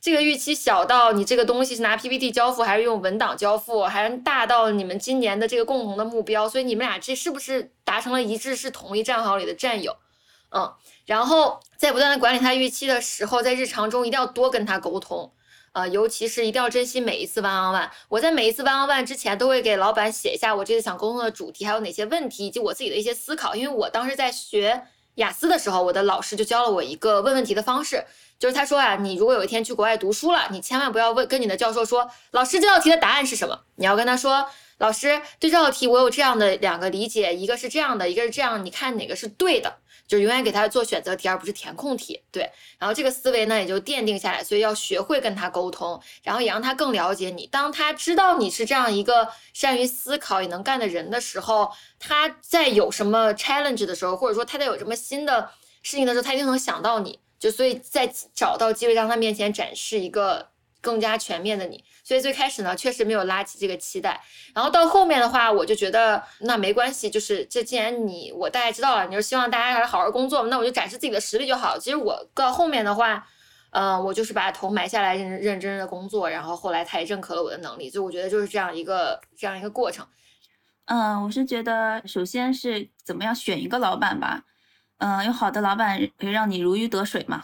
[0.00, 9.94] 这个预期小到你这个东西是拿 PPT 交付还是用文档交付，还是大到你们今年的这个共同的目标，所以你们俩这是不是达成了一致，是同一战壕里的战友？
[10.52, 10.72] 嗯，
[11.04, 15.30] 然后在不断的管理他预期的时候，在日常中一定要多跟他沟通，
[15.72, 17.90] 呃，尤其是一定要珍惜每一次 one on one。
[18.08, 24.82] 我在每一次 one on one 之前都会给老板写一下我这次想沟通的主题，还有哪些问题，以及我自己的一些思考，因为我当时在学
[25.16, 28.04] 雅思的时候，我的老师就教了我一个问问题的方式。
[28.38, 33.60] 就是他说啊，你如果有一天去国外读书了，你千万不要问跟你的教授说，老师这道题的答案是什么？
[33.74, 39.76] 你要跟他说，老师对这道题我有这样的两个理解，一个是这样的，一个是这样，你看哪个是对的？
[40.10, 42.20] 就永远给他做选择题，而不是填空题。
[42.32, 47.46] 对，然后这个思维呢也就奠定下来，所以要学会跟他沟通，然后也让他更了解你。
[47.46, 51.70] 当他知道你是这样一个善于思考也能干的人的时候，
[52.00, 55.48] 他在有什么 challenge 的时候，或者说他在有什么新的
[55.82, 57.20] 事情的时候，他一定能想到你。
[57.38, 60.48] 就所以，在找到机会让他面前展示一个
[60.82, 64.20] 更加全面的你，所以最开始呢，确实没有拉起这个期待。
[64.52, 71.78] 然后到后面的话，我就觉得那没关系，就是这既然你我大概知道了，你是希望大家还是好好工作，那我就展示自己的实力就好。
[71.78, 73.24] 其实我到后面的话，
[73.70, 76.28] 嗯，我就是把头埋下来，认认真真的工作。
[76.28, 80.04] 然后后来他也认可了我的能力，所以我觉得就是这样一个这样一个过程。
[80.86, 84.42] 嗯，我是觉得首先是怎么样选一个老板吧。
[84.98, 87.40] 嗯，有好的老板可以让你如鱼得水嘛？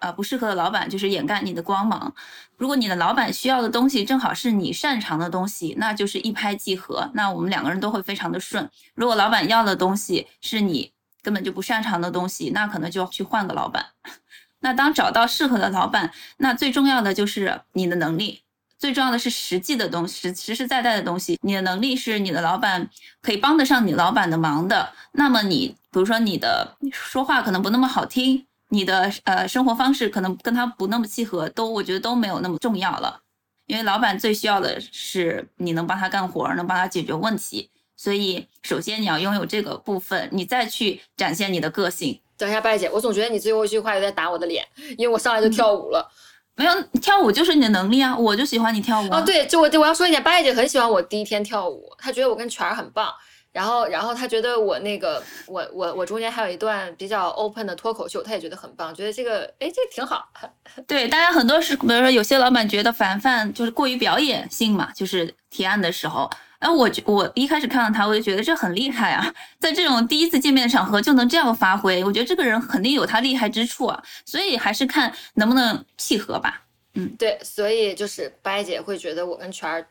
[0.00, 2.12] 啊，不适合的老板就是掩盖你的光芒。
[2.56, 8.68] 如果你的老板需要的东西正好是你擅长的东西，那就是一拍即合，那我们两个人都会非常的顺。
[8.94, 10.90] 如果老板要的东西是你
[11.22, 13.86] 根本就不擅长的东西，那可能就要去换个老板。
[14.60, 18.42] 那当找到适合的老板，那最重要的就是你的能力，
[18.78, 21.38] 最重要的是实际的东西，实实在在的东西。
[21.42, 22.88] 你的能力是你的老板
[23.22, 25.76] 可以帮得上你老板的忙的，那么你。
[25.92, 33.20] 比如说你的说话可能不那么好听，你的呃生活方式可能跟他不那么契合，都我觉得都没有那么重要了。
[33.66, 37.70] 因为老板最需要的是你能帮他干活，能帮他解决问题。
[37.96, 42.18] 所以首先你要拥有这个部分，你再去展现你的个性。
[42.36, 46.10] 等一下，拜姐，我总觉得你最后一句话有点打我的脸，因为我上来就跳舞了。
[46.56, 49.20] 没有跳舞就是你的能力啊，我就喜欢你跳舞啊。
[49.20, 53.12] 对，就我我要说一点，拜姐很喜欢我第一天跳舞，她觉得我跟全儿很棒。
[53.52, 60.28] 然后，然后他觉得我那个，我我我中间还有一段比较 open 的脱口秀，他也觉得很棒，觉得这个，哎，这个挺好。
[60.86, 76.62] 对，大家很多是，比如说有些老板觉得凡凡就是过于表演性嘛，就是提案的时候，哎，我我一开始看到他，我就觉得这很厉害啊， 在这种第一次见面的场合就能这样发挥，我觉得这个人肯定有他厉害之处啊，所以还是看能不能契合吧。
[76.94, 79.84] 嗯，对，所以就是白姐会觉得我跟全儿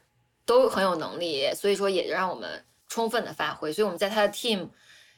[0.45, 2.49] 都很有能力，所以说也让我们。
[2.89, 4.67] 充分的发挥，所以我们在他的 team，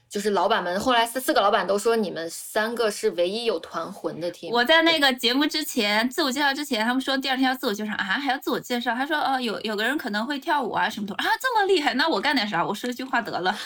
[0.09, 4.49] 就是老板们，后来四四个老板都说你们三个是唯一有团魂的 team。
[4.51, 8.93] 我在那个节目之前自我介绍之前，他们说第二天要自我介绍啊，还要自我介绍。
[8.93, 12.65] 他说哦，有有个人可能会跳舞啊什么的啊，这么厉害，那我干点啥？
[12.65, 13.57] 我说一句话得了。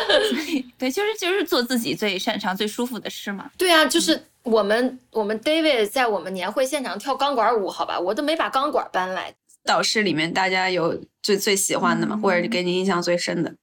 [0.78, 3.50] 对，就是就是做自己最擅长、最舒服的事嘛。
[3.58, 9.34] 对啊，就是我们我们 David 在我们年会现场跳钢管舞，好吧，我都没把钢管搬来。
[9.66, 12.16] 导师里面，大家有最最喜欢的吗？
[12.16, 13.56] 或者是给你印象最深的？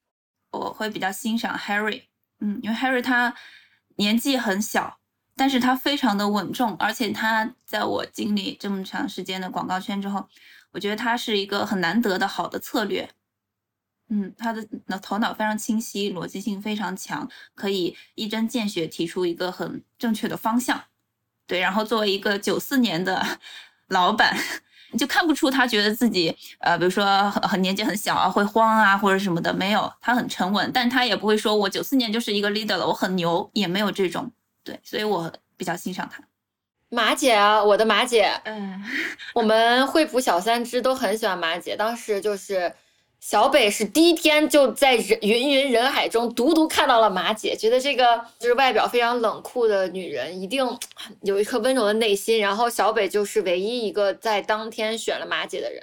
[0.52, 2.04] 我会比较欣赏 Harry，
[2.40, 3.34] 嗯，因为 Harry 他
[3.96, 5.00] 年纪很小，
[5.36, 10.30] 但是他非常的稳重，而且他在我经历这么长时间的广告圈之后，
[10.72, 13.10] 我觉得他是一个很难得的好的策略，
[14.10, 14.68] 嗯，他的
[15.02, 20.84] 头脑非常清晰，逻辑性非常强，可以一针见血提出一个很正确的方向，
[21.48, 23.40] 对，然后作为一个九四年的
[23.90, 24.38] 老板。
[24.94, 34.32] 你就看不出他觉得自己呃，比如说很很年纪很小啊，会慌啊或者什么的，没有，他很沉稳，但他也不会说我九四年就是一个 leader 了，我很牛，也没有这种，
[34.64, 36.24] 对，所以我比较欣赏他。
[36.90, 38.84] 马姐啊，我的马姐，嗯，
[39.34, 42.72] 我们惠普小三只都很喜欢马姐，当时就是
[43.26, 50.62] 小北是第一天就在人云云人海中独独看到了马姐，觉得这个就是外表非常冷酷的女人，一定
[51.24, 52.42] 有一颗温柔的内心。
[52.42, 55.82] 然后小北就是唯一一个在当天选了马姐的人。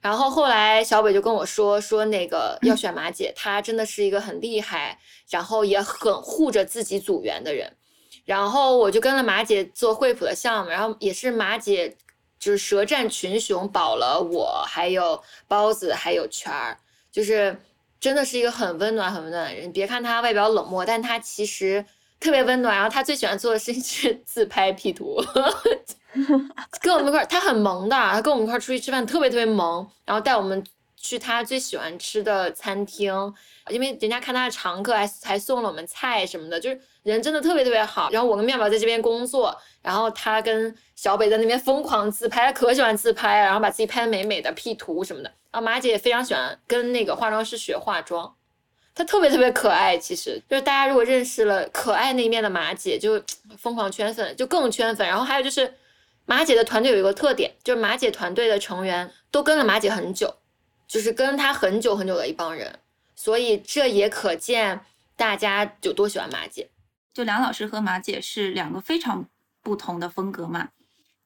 [0.00, 7.70] 然后后来小北就跟我说说那个要选马姐，她真的是一个很厉害，然后也很护着自己组员的人。
[8.24, 11.94] 然后我就跟了马姐做惠普的项目，然后也是马姐
[12.40, 16.76] 就是舌战群雄，保了我，还有包子，还有圈儿，
[17.12, 17.54] 就是
[18.00, 19.70] 真的是一个很温暖、很温暖的人。
[19.70, 21.84] 别看他外表冷漠，但他其实
[22.18, 22.74] 特别温暖。
[22.74, 25.22] 然后他最喜欢做的事情是自拍 P 图，
[26.80, 30.64] 跟我们一块儿，他很萌的，他跟我们一块儿出去吃饭特别特别萌，然后带我们
[30.96, 33.12] 去他最喜欢吃的餐厅，
[33.68, 36.80] 因为人家看他的常客，还还送了我们菜什么的，就是。
[37.02, 45.32] 人真的特别特别好，然后我跟妙妙在这边工作，然后他跟小北在那边疯狂自拍，可喜欢自拍，然后把自己拍的美美的，P 图什么的。
[45.50, 48.34] 然后马姐也非常喜欢跟那个化妆师学化妆，
[48.94, 49.96] 她特别特别可爱。
[49.96, 53.20] 其实就是大家如果认识了可爱那一面的马姐，就
[53.58, 55.06] 疯狂圈粉，就更圈粉。
[55.08, 55.72] 然后还有就是
[56.26, 60.36] 马姐的团队有一个特点，就是马姐团队的成员都跟了马姐很久，
[60.86, 62.78] 就是跟她很久很久的一帮人，
[63.16, 64.80] 所以这也可见
[65.16, 66.68] 大家有多喜欢马姐。
[67.12, 69.24] 就梁老师和马姐是两个非常
[69.62, 70.68] 不同的风格嘛，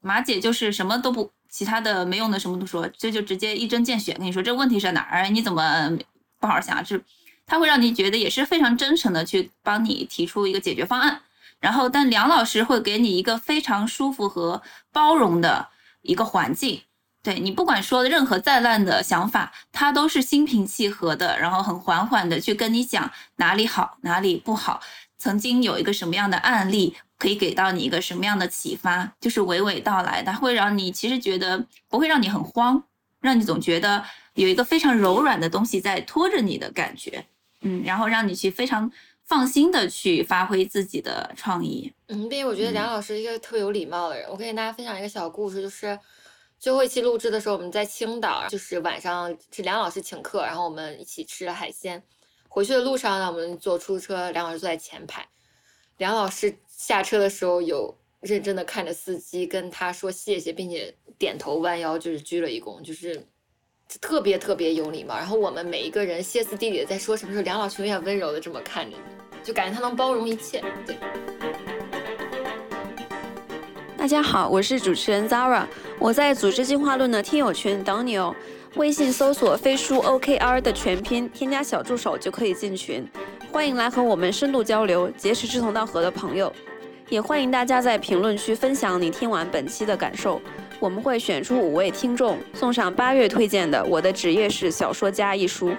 [0.00, 5.98] 马姐就是什么都不，其他的没用的什么都说，这就直接一针见血跟你说这问题是在哪儿，你怎么
[6.40, 6.82] 不好好想？
[6.84, 6.98] 就
[7.46, 11.20] 他会让你觉得也是非常真诚的去帮你提出一个解决方案，
[11.60, 15.68] 然后但梁老师会给你一个非常舒服和包容的
[16.00, 16.80] 一个环境，
[17.22, 24.80] 对你不管说的任何再烂的想法，他都是心平气和的，然后很缓缓的去跟你讲哪里好哪里不好。
[25.18, 32.82] 曾经有一个什么样的案例可以给到你一个什么样的启发，就是娓娓道来，它会让你其实觉得不会让你很慌，
[33.20, 34.04] 让你总觉得
[34.34, 37.24] 有一个非常柔软的东西在拖着你的感觉，
[37.62, 38.90] 嗯，然后让你去非常
[39.24, 41.90] 放心的去发挥自己的创意。
[42.08, 45.98] 嗯，并且我觉得梁老师一个特别有礼貌的人，我可以跟大家分享一个小故事，就是
[46.58, 52.02] 最后一期录制的时候，我们在青岛，就是晚上是梁老师请客，然后我们一起吃了海鲜。
[52.54, 55.26] 回去的路上呢，我们坐出租车，梁老师坐在前排。
[55.96, 63.20] 梁老师下车的时候，有认真的看着司机，跟他说谢谢，并且点头弯腰，就是鞠了一躬，就是
[64.00, 65.16] 特别特别有礼貌。
[65.16, 69.02] 然后我们每一个人歇斯底里的在说什么时候，梁老师永远温柔的这么看着你，
[69.42, 70.62] 就感觉他能包容一切。
[70.86, 70.96] 对。
[73.98, 75.66] 大家好，我是主持人 Zara，
[75.98, 78.32] 我在组织进化论的听友群等你哦。
[78.76, 83.08] 微信搜索“飞书 OKR” 的全拼，添加小助手就可以进群。
[83.52, 86.52] 欢迎来和我们深度交流，结识志同道合的朋友。
[87.08, 90.42] 也欢迎大家在评论区分享你听完本期的感受。
[90.80, 95.72] 我们会选出五位听众，送上八月推荐的《我的职业是小说家》一书。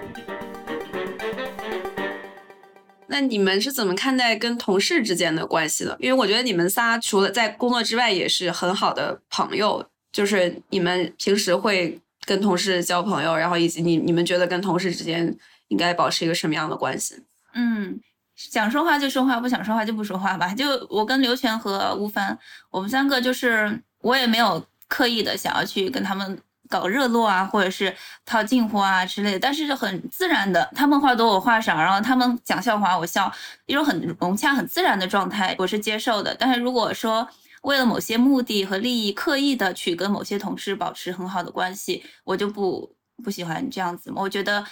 [3.08, 5.98] 那你们是怎么看待跟同事之间的关系的？
[6.00, 9.84] 因为我觉得你们仨除了在工作之外，也是很好的朋友。
[10.10, 12.00] 就是你们平时会。
[12.26, 15.34] 跟同事交朋友，然后以及你你们觉得跟同事之间
[15.68, 17.22] 应该保持一个什么样的关系？
[17.54, 17.98] 嗯，
[18.34, 20.52] 想说话就说话，不想说话就不说话吧。
[20.52, 22.36] 就我跟刘全和吴凡，
[22.70, 33.32] 我们三个就是我也没有刻意的想要去跟他们搞热络啊，或者是套近乎啊之类的，但是就很自然的，他们话多我话少，然后他们讲笑话我笑，
[33.66, 36.36] 一种很融洽、很自然的状态，我是接受的。
[36.38, 37.26] 但是如果说，
[37.66, 42.88] 为了某些目的和利益，刻意的去跟某些同事保持很好的关系，我就不
[43.24, 44.12] 不喜欢这样子。
[44.14, 44.64] 我觉得，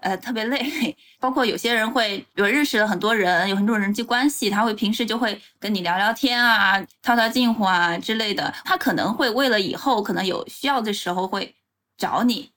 [0.00, 0.96] 呃，特别累。
[1.20, 8.50] 包括有些人会有认识了很多人，有很多人际关系，他会平时就会跟你聊聊天啊，套套近乎啊之类的。
[8.64, 11.54] 他可能会为了以后可能有需要的时候会
[11.98, 12.50] 找你，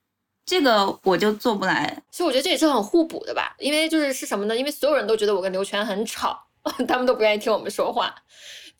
[0.45, 2.01] 这个我就做不来。
[2.09, 4.55] 其实我觉得这也是很互补的吧，因为就是是什么呢？
[4.55, 6.41] 因为所有人都觉得我跟刘全很吵，
[6.88, 8.15] 他们都不愿意听我们说话。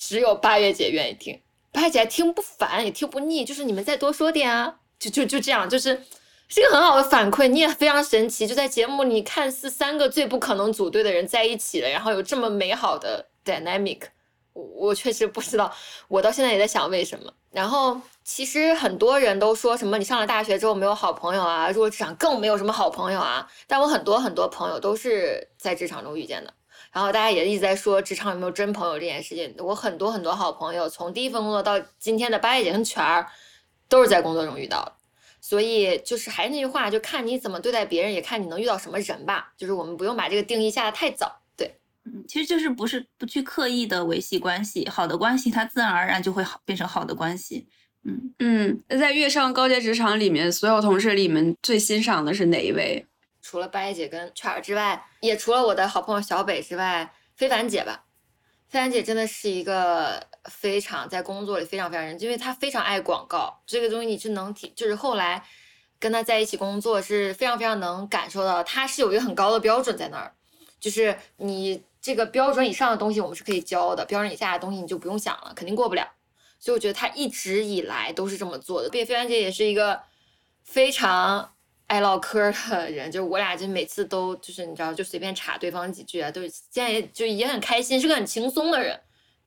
[0.06, 1.42] 只有八月姐愿意听，
[1.72, 6.04] 八月姐听不烦也听不腻，就是你们再多说点啊，就就就这样，就是
[6.50, 7.48] 是一个很好的反馈。
[7.48, 14.02] 你也非常神奇，就在节目里看似三个最不可能组队的人在一起了，然后有这么美好的 dynamic，
[14.52, 15.74] 我我确实不知道，
[16.10, 17.34] 我到现在也在想为什么。
[17.50, 26.54] 然后其实很多人都说什么你上了大学之后没有好朋友啊，入了职场更没有什么好朋友啊，但我很多很多朋友都是在职场中遇见的。
[26.94, 29.54] 然后大家也一直在说职场有没有真朋友这件事情。
[29.58, 33.28] 我很多很多好朋友，从第一份工作到今天的八月姐跟全儿，
[33.90, 34.94] 都是在工作中遇到的。
[35.42, 39.52] 所以就是还是那句话，就看你怎么对待别人，也看你能遇到什么人吧。
[39.58, 41.42] 就是我们不用把这个定义下的太早。
[41.58, 41.76] 对，
[42.06, 47.68] 嗯，其实就是不是不去刻意的维系关系，好的关系它自然而然就会好变成好的关系。
[48.06, 53.06] 嗯嗯，那在跃上高阶职场里面，所有同事里面最欣赏的是哪一位？
[53.44, 58.06] 除了八姐跟圈儿之外，也除了我的好朋友小北之外，非凡姐吧。
[58.70, 65.46] 非凡姐真的是一个非常在工作里非常非常认真，因为她非常爱广告这个东西，你是能体，就是后来
[66.00, 70.34] 跟她在一起工作是非常非常能感受到，她是有一个很高的标准在那儿，
[70.80, 76.10] 就是你这个标准以上的东西我们是可以教的，标准以下的东西你就不用想了，肯定过不了。
[76.60, 80.02] 所以我觉得她一直以来都是这么做的，并且非凡姐也是一个
[80.64, 81.50] 非常。
[81.94, 89.00] 爱唠嗑的人，就是我俩，就每次都就是你知道，就随便插对方几句啊，都现在也就也很开心，是个很轻松的人。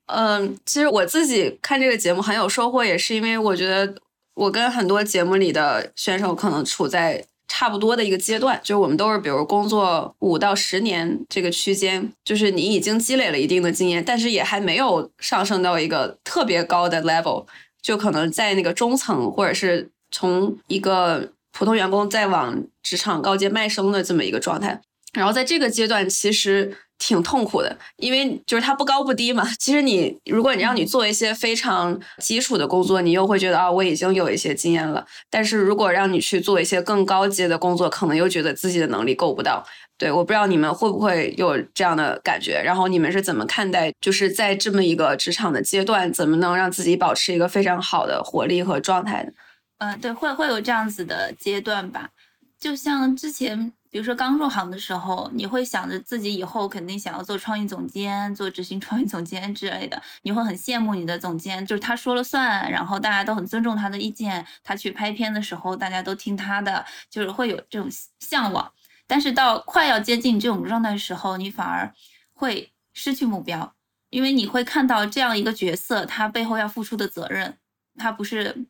[0.06, 3.92] 嗯，其实我自己看这个节目很有收获，也是因为我觉得
[4.34, 17.44] 我跟很多节目里的选手可能处在差不多的一个阶段，就是我们都是比如工作五到十年这个区间，就是你已经积累了一定的经验，但是也还没有上升到一个特别高的 level，
[17.82, 21.32] 就可能在那个中层或者是从一个。
[21.56, 24.78] 普通员工在往职场高阶迈升的这么一个状态，
[25.14, 29.48] 然后在这个阶段其实挺痛苦的，因为就是它不高不低嘛。
[29.58, 35.06] 其实你如果你让你做一些非常基础的工作，你又会觉得啊我已经有一些经验了。
[35.30, 39.64] 但是如果让你去做一些更高阶的工作，可能又觉得自己的能力够不到。
[39.96, 49.30] 对，我不知道你们会不会有这样的感觉，然后你们是怎么看待，就是在这么一个职场的阶段，怎么能让自己保持一个非常好的活力和状态呢？
[49.78, 52.10] 嗯，对，会会有这样子的阶段吧。
[52.58, 67.86] 就像之前，比如说刚入行的时候，你会想着自己以后肯定想要做创意总监、做执行创意总监之类的，你会很羡慕你的总监，就是他说了算，然后大家都很尊重他的意见，他去拍片的时候大家都听他的，就是会有这种
[68.20, 68.72] 向往。
[69.06, 71.92] 但是到快要接近这种状态的时候，你反而
[72.32, 73.74] 会失去目标，
[74.08, 77.58] 因为你会看到这样一个角色，他背后要付出的责任，
[77.98, 78.66] 他不是。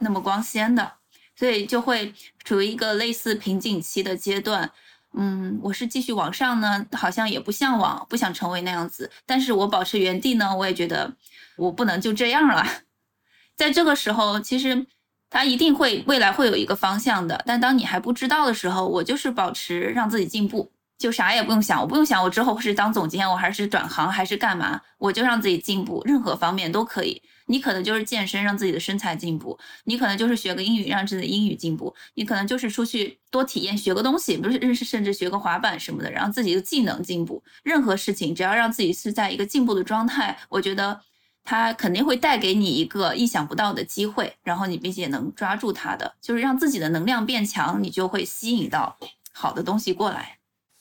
[0.00, 0.92] 那么光鲜的，
[1.36, 2.12] 所以就会
[2.44, 4.70] 处于一个类似瓶颈期的阶段。
[5.12, 9.10] 嗯，我是继续往上呢，好像也不向往，不想成为那样子。
[9.26, 11.12] 但是我保持原地呢，我也觉得
[11.56, 12.64] 我不能就这样了。
[13.56, 14.86] 在这个时候，其实
[15.28, 17.42] 他一定会未来会有一个方向的。
[17.44, 27.20] 但当你还不知道的时候，我就是保持让自己进步，就啥也不用想，我不用想我之后是当总监，我还是转行还是干嘛，我就让自己进步，任何方面都可以。
[27.50, 37.42] 你可能就是健身，让自己的身材进步；你可能就是学个英语，让自己的英语进步；你可能就是出去多体验，学个东西，不是认识，甚至学个滑板什么的，让自己的技能进步。
[37.64, 41.00] 任何事情，只要让自己是在一个进步的状态，我觉得
[41.42, 48.96] 它肯定会带给你一个意想不到的机会，然后你并且能抓住它的，就是让自己的能量变强，你就会吸引到
[49.32, 50.38] 好的东西过来。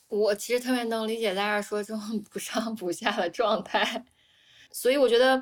[0.08, 4.06] 我其实特别能理解大家说这种 不上不下的状态，
[4.72, 5.42] 所以我觉得。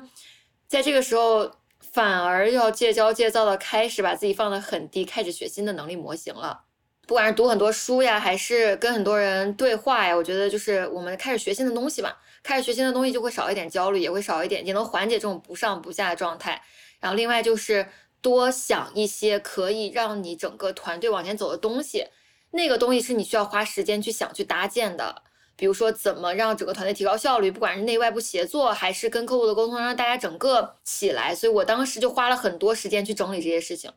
[0.68, 1.50] 在这个时候，
[1.80, 6.64] 反而要戒骄戒躁的开始把自己放得很低，开始学新的能力模型了。
[7.06, 12.12] 不管是读很多书呀，还是跟很多人对话呀，我觉得就是我们开始学新的东西嘛。
[12.42, 16.62] 开始学新的东西就会少一点焦虑，也会少一点，也能缓解这种不上不下的状态。
[17.00, 17.88] 然后另外就是
[18.20, 22.08] 多想一些可以让你整个团队往前走的东西，
[22.50, 25.22] 那个东西是你需要花时间去想去搭建的。
[25.58, 27.50] 比如说，怎么让整个团队提高效率？
[27.50, 31.34] 不管是内外部协作，还是跟客户的沟通，让大家整个起来。
[31.34, 33.90] 所以我当时就花了很多时间去整理这些事情，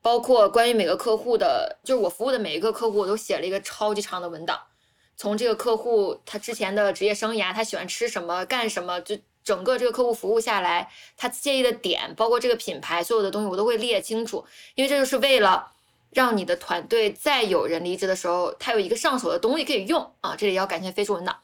[0.00, 4.60] 包括关于每个客户的，就是我服务的每一个客户，我都写了一个超级长的文档。
[5.16, 14.44] 从这个客户他之前的职业生涯，他喜欢吃什么、干什么，就整个这个客户服务下来，他介意的点，包括这个品牌所有的东西，我都会列清楚，
[14.76, 15.72] 因为这就是为了。
[16.10, 20.34] 让你的团队在有人离职的时候，他有一个上手的东西可以用啊！
[20.36, 21.38] 这里要感谢飞书文档。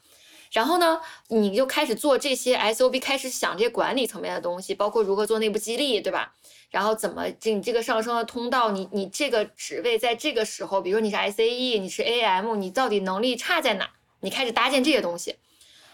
[0.51, 6.33] 然后呢，你就开始做这些 SOP，开始想这些管理层面的东西，包括如何做内部激励，对吧？
[6.69, 13.89] 然后怎么这你这个上升的通道，你你这个职位在这个时候，比如说你是 SAE，你是 AM，你到底能力差在哪？
[14.21, 15.35] 你开始搭建这些东西。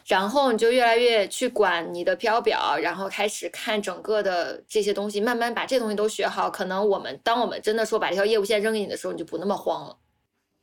[0.05, 6.49] 然后你就越来越去管你的 PL 表，然后开始看整个的这些东西，慢慢把这东西都学好。
[6.49, 9.97] 可能我们当我们真的说把这条业务线扔给你的时候，你就不那么慌了。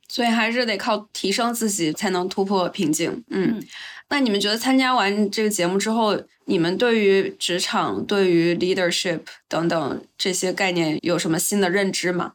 [0.07, 3.23] 所以还是得靠提升自己才能突破瓶颈。
[3.29, 3.63] 嗯，
[4.09, 12.33] 那你们觉得参加完这个节目之后，你们对于职场、对于 leadership 等等这些概念有什么新的认知吗？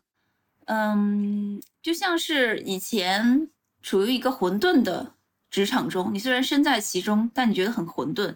[0.66, 3.48] 嗯，就像是以前
[3.82, 5.13] 处于一个混沌的。
[5.54, 8.34] 职场中，你虽然身在其中，但你觉得很混沌。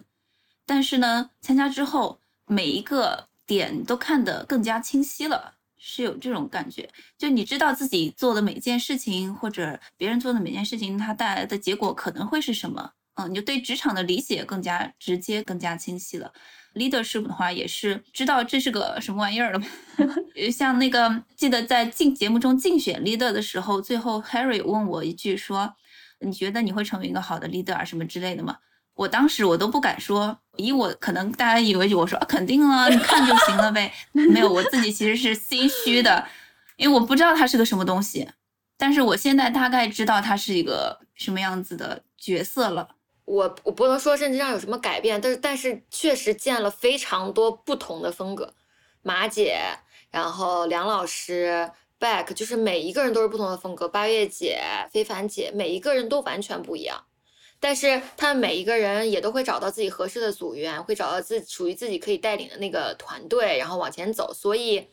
[0.65, 5.55] 但是呢，参加之后，每一个点都看得更加清晰了。
[5.77, 16.31] 是有这种感觉，就你知道自己做的每件事情，或者别人做的每件事情，它带来的结果可能会是什么，嗯，你就对职场的理解更加直接、更加清晰了。
[16.75, 19.65] leadership 的话，也是知道这是个什么玩意儿了嘛。
[20.49, 25.75] 像那个记得在竞节目中竞选 leader 的时候，最后 Harry 问我一句说
[26.19, 28.57] ：“你觉得你会成为一个好的 leader 什么之类的吗？”
[28.95, 33.93] 我当时我都不敢说，以我可能大家以为我说肯定啊，你看就行了呗。
[34.11, 36.27] 没有，我自己其实是心虚的，
[36.75, 38.29] 因为我不知道他是个什么东西。
[38.75, 42.89] 但是我现在大概知道他是一个什么样子的角色了。
[43.23, 48.53] 我我不能说认知上有什么改变，但是但是确实见了非常多不同的风格。
[49.01, 49.57] 马姐，
[50.11, 53.87] 然后梁老师，Back，就是每一个人都是不同的风格。
[53.87, 54.59] 八月姐、
[54.91, 57.05] 非凡姐，每一个人都完全不一样。
[57.61, 64.33] 但是他们每一个人也都会找到自己合适的组员，会找到自属于自己可以带领的那个团队，然后往前走。
[64.33, 64.87] 所以，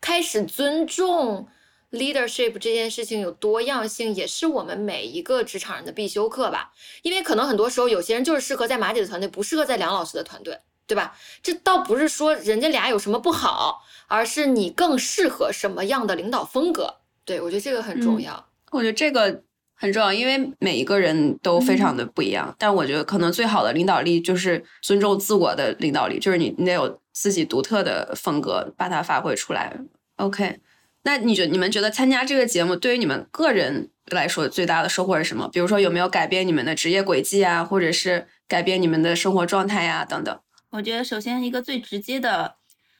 [0.00, 1.48] 开始尊重
[1.90, 6.72] leadership 这件事情有多样性，也是我们每一个职场人的必修课吧。
[7.02, 10.56] 因为可能很多时候有些人就是适合在马姐的团队，不适合在梁老师的团队，
[10.88, 11.14] 对吧？
[11.40, 16.96] 这倒不是说人家俩有什么不好，而是你更适合什么样的领导风格。
[17.24, 18.48] 对我觉得这个很重要。
[18.72, 19.44] 我觉得这个。
[19.80, 22.52] 很重要，因为每一个人都非常的不一样。
[22.58, 29.72] 但我觉得可能最好的领导力就是尊重自我的领导力，就是你你得有自己独特的风格，把它发挥出来。
[30.16, 30.58] OK，
[31.04, 35.48] 那你觉得你们觉得参加这个节目对于你们个人来说最大的收获是什么？
[35.52, 40.36] 比如说有没有改变你们的职业轨迹啊，或者是改变你们的生活状态呀等等？
[40.70, 42.56] 我觉得首先一个最直接的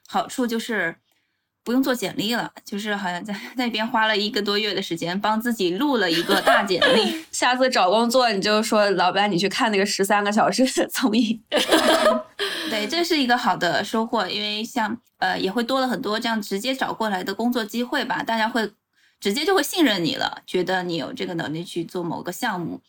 [0.06, 0.96] 好处就是。
[1.64, 7.22] 不用做简历了，就是好像在那边花了一个多月的时间帮自己录了一个大简历。
[7.30, 11.42] 下次找工作你就说老板，你去看那个十三个小时的综艺。
[12.70, 18.72] 对，这是一个好的收获，因为像呃也会多了很多这样直接找过来的工作机会吧，大家会
[19.20, 22.80] 直接就会信任你了，觉得你有这个能力去做某个项目。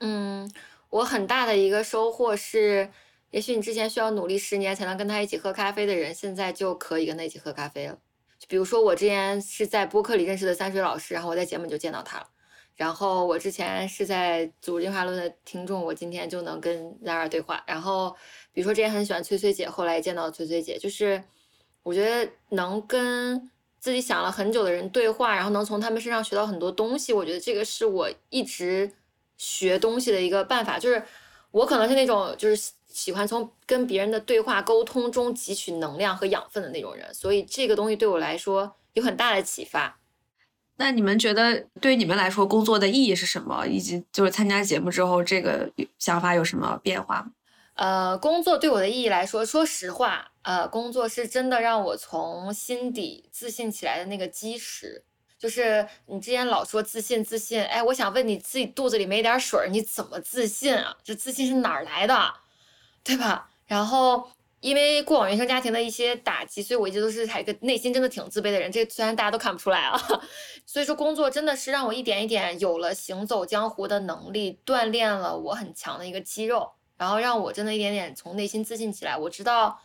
[0.00, 0.50] 嗯，
[0.88, 2.88] 我很大的一个收获是，
[3.34, 7.98] 也许你之前需要努力十年才能跟他一起喝咖啡的人，现在就可以跟他一起喝咖啡了。
[8.38, 12.28] 就比如说，我之前是在播客里认识的三水老师，然后我在节目就见到他了。
[12.76, 17.60] 然后我之前是在组织进化论的听众，我今天就能跟 Zara 对话。
[17.66, 18.14] 然后，
[18.52, 21.20] 比如说之前很喜欢崔崔姐，后来也见到崔崔姐，就是
[21.82, 28.92] 我觉得能跟自己想了很久的人对话，然后能从他们身上学到很多东西，我觉得这个是我一直
[29.36, 30.78] 学东西的一个办法。
[30.78, 31.02] 就是
[31.50, 32.70] 我可能是那种就是。
[32.94, 39.98] 喜欢从跟别人的对话沟通中汲取能量和养分的那种人，所以这个东西对我来说有很大的启发。
[40.76, 43.66] 那你们觉得对你们来说工作的意义是什么？
[43.66, 45.68] 以及就是参加节目之后，这个
[45.98, 47.28] 想法有什么变化？
[47.74, 55.02] 呃，工作对我的意义来说，说实话，呃，工作是真的让我从心底自信起来的那个基石。
[55.36, 60.96] 就是你之前老说自信自信，哎，我想问你自己肚子里没点水，你怎么自信啊？
[61.02, 62.14] 这自信是哪儿来的？
[63.04, 63.48] 对吧？
[63.66, 64.28] 然后
[64.60, 68.72] 因为过往原生家庭的一些打击，所以我一直都是一个内心真的挺自卑的人。
[68.72, 70.00] 这虽然大家都看不出来啊，
[70.64, 79.16] 所以说工作真的是让我一点一点有了行走江湖的能力，锻炼了我很强的一个肌肉，然后让我真的一点点从内心自信起来。
[79.16, 79.78] 我知道，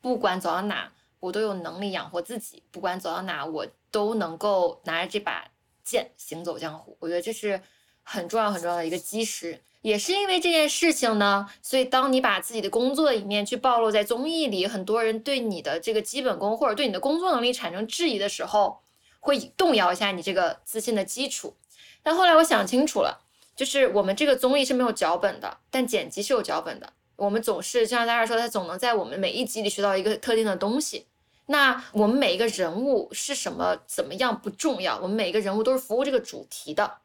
[0.00, 5.46] 不管走到哪，我都有能力养活自己；不管走到哪，我都能够拿着这把
[5.84, 6.96] 剑行走江湖。
[7.00, 7.60] 我觉得这是
[8.02, 9.60] 很重要很重要的一个基石。
[9.82, 18.80] 也是因为这件事情呢，所以当你把自己的工作的一面去暴露在综艺里，很多人对你的这个基本功或者对你的工作能力产生质疑的时候，
[19.18, 21.54] 会动摇一下你这个自信的基础。
[22.02, 23.20] 但后来我想清楚了，
[23.56, 26.92] 就是我们这个综艺是没有脚本的，但剪辑是有脚本的。
[27.16, 31.06] 我们总是就像大家说，他总能在我们每一集里学到一个特定的东西。
[31.46, 36.98] 那我们每一个人物是什么怎么样不重要，我们每一个人物都是服务这个主题的。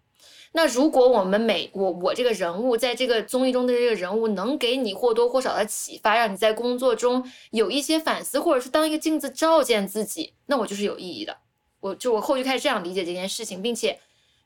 [0.58, 11.38] 那如果我们每我我这个人物在这个综艺中的这个人物能给你或多或少的启发，让你在工作中有一些反思，或者是当一个镜子照见自己，那我就是有意义的。
[11.80, 14.00] 我就我后续开始这样理解这件事情，并且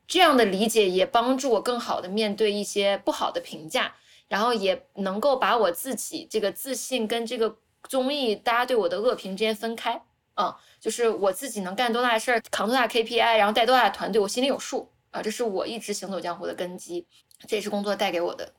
[0.06, 3.94] 这样的理解也帮助我更好的面对一些不好的评价，
[4.28, 7.56] 然后也能够把我自己这个自信跟这个
[7.88, 10.02] 综艺大家对我的恶评之间分开。
[10.34, 14.90] 嗯，就是我自己能干多大事儿，扛多大 KPI，然后带多大团队，我心里有数。
[15.12, 17.06] 啊，这是我一直行走江湖的根基，
[17.46, 18.52] 这也是工作带给我的。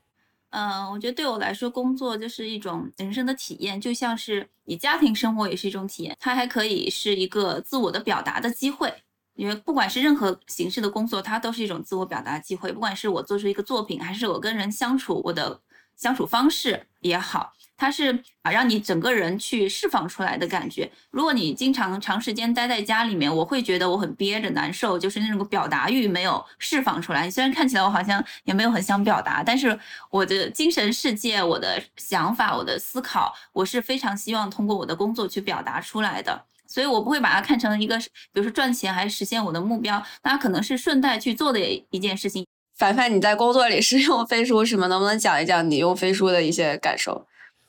[0.50, 8.94] 嗯，我觉得对我来说，工作就是一种人生的体验，就像是你家庭生活也是一种体验，它还可以是一个自我的表达的机会。
[9.34, 12.72] 因为不管是任何形式的工作，它都是一种自我表达机会。
[12.72, 15.60] 不管是我做出一个作品，还是我跟人相处，我的
[15.96, 17.52] 相处方式也好。
[17.76, 20.88] 它是啊，让你整个人去释放出来的感觉。
[21.10, 27.28] 如果你经常长时间待在家里面，我会觉得我很憋着难受，就是那种表达欲没有释放出来。
[27.28, 29.76] 虽然看起来我好像也没有很想表达，但是
[30.08, 36.44] 我的精神世界、我的想法、我的思考，我是非常希望通过我的工作去表达出来的。
[36.66, 42.46] 所以我不会把它看成一个，比如说赚钱还是实现我的目标，那可能是顺带去做的一件事情。
[42.76, 44.88] 凡凡，你在工作里是用飞书是吗？
[44.88, 47.24] 能不能讲一讲你用飞书的一些感受？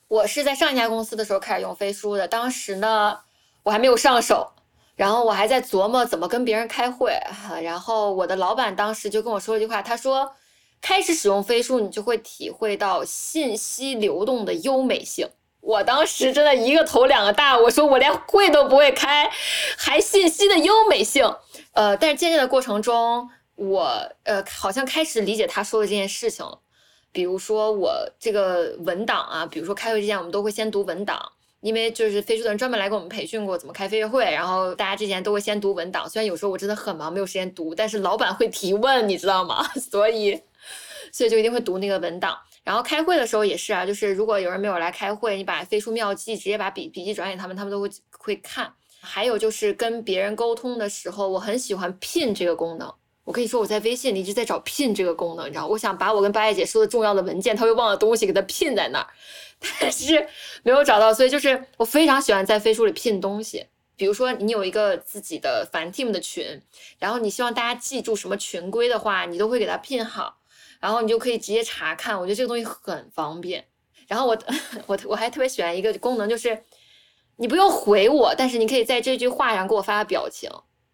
[0.08, 3.16] 我是在上一家公司的时候开始用飞书的，当时呢，
[3.62, 4.50] 我还没有上手，
[4.96, 7.16] 然后我还在琢磨怎么跟别人开会，
[7.62, 10.32] 然后我的老板当时就跟我说了一句话，他说，
[10.80, 15.28] 开始使用飞书，你就会体会到信息流动的优美性。
[15.60, 19.30] 我当时真的一个头两个大，我说我连会都不会开，
[19.76, 21.32] 还信息的优美性，
[21.74, 26.58] 呃，但是渐渐的过程中，我呃好像开始理解他说的这件事情了。
[27.12, 36.06] 比如说我这个文档啊，比如说开会之前我们都会先读文档，因为就是飞书的人专门来给我们培训过怎么开飞跃会，然后大家之前都会先读文档。
[36.08, 39.66] 虽然有时候我真的很忙，没有时间读，但是老板会提问，你知道吗？
[39.90, 40.38] 所以，
[41.10, 42.38] 所以就一定会读那个文档。
[42.62, 47.88] 然后开会的时候也是啊，就是如果有人没有来开会，你把飞书妙记直接把笔笔记转给他们，他们都会
[48.18, 48.70] 会看。
[49.00, 52.92] 还有就是跟别人沟通的时候，我很喜欢拼这个功能。
[53.26, 59.06] 我可以说我在微信里一直在找拼这个功能，你知道，我想把我跟八月姐说的重要的文件，她会忘了东西给它拼在那儿，
[59.80, 60.28] 但是
[60.62, 63.66] 没有找到，所以就是我非常喜欢在飞书里拼东西。
[63.96, 66.62] 比如说你有一个自己的凡 team 的群，
[67.00, 70.36] 然后你希望大家记住什么群规的话，你都会给它拼好，
[70.78, 72.16] 然后你就可以直接查看。
[72.16, 73.64] 我觉得这个东西很方便。
[74.06, 74.38] 然后我
[74.86, 76.62] 我我还特别喜欢一个功能，就是
[77.36, 80.48] 你不用回我，但是你可以在这句话上给我发表情。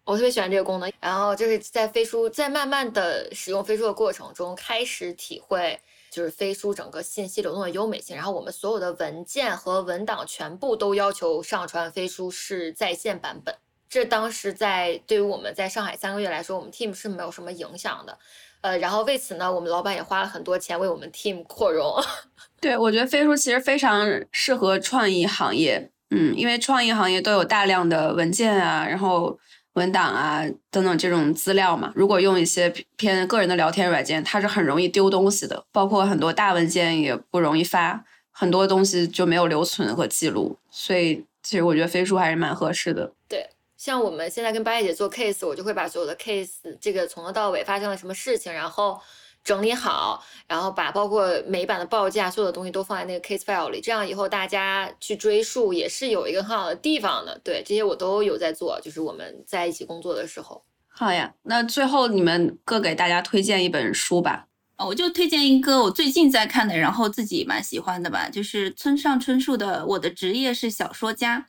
[0.05, 5.79] 我特别喜欢这个功能，然后就是在飞书在慢慢的使用飞书的过程中，开始体会
[6.11, 8.13] 就是飞书整个信息流动的优美性。
[8.13, 13.55] 然后我们所有的文件和文档全部都要求上传飞书是在线版本。
[13.89, 18.17] 这当时在对于我们在上海三个月来说，我们 team 是没有什么影响的。
[18.59, 21.95] 呃，然后为此呢，我们老板也花了很多钱为我们 team 扩容。
[22.59, 29.39] 对，我觉得飞书其实非常适合创意行业，嗯，因为创意行业都有大量的文件啊，然后。
[29.73, 43.11] 文档啊等等这种资料嘛，如果用一些偏个人的聊天软件，它是很容易丢东西的，包括很多大文件也不容易发，很多东西就没有留存和记录，所以其实我觉得飞书还是蛮合适的。
[43.27, 48.99] 对，像我们现在跟八月姐做 case，我就会把所有的 case 这个从头到尾发生了什么事情，然后。
[49.43, 57.39] 整理好，然后把包括美版的报价所有的东西都放在那个 case file 里，这样以后大家去追溯也是有一个很好的地方的。
[57.43, 60.63] 对，这些我都有在做，就是我们在一起工作的时候。
[60.87, 64.45] 好呀，那最后你们各给大家推荐一本书吧。
[64.75, 71.39] 啊，我就推荐一个我最近在看的，然后自己蛮喜欢的吧，就是村上春树的《我的职业是小说家》。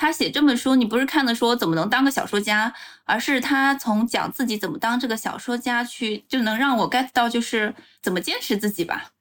[0.00, 2.72] 他写这本书，你不是看的说怎么能当个小说家，
[3.04, 9.12] 而是他从讲自己怎么当这个小说家去，就能让我 get 到就是怎么坚持自己吧。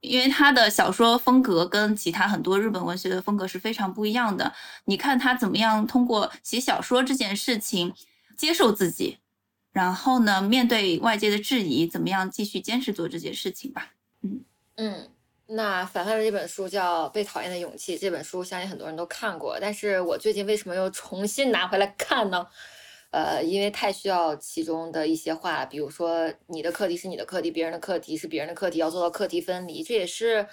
[0.00, 4.50] 因为他的小说风格跟其他很多日本文学的风格是非常不一样的。
[4.86, 7.92] 你看他怎么样通过写小说这件事情
[8.34, 9.18] 接受自己，
[9.72, 13.90] 然后呢，面对外界的质疑，怎么样继续坚持做这件事情吧。
[14.22, 14.40] 嗯
[14.76, 15.10] 嗯。
[15.54, 22.46] 那凡凡的这本书叫《被讨厌的勇气》，这本书相信很多人都看过，但是我最近为什么又重新拿回来看呢？
[23.10, 30.44] 呃，因为太需要其中的一些话，比如说你的课题是你的课题，别人的课题是别人的课题，要做到课题分离，这也是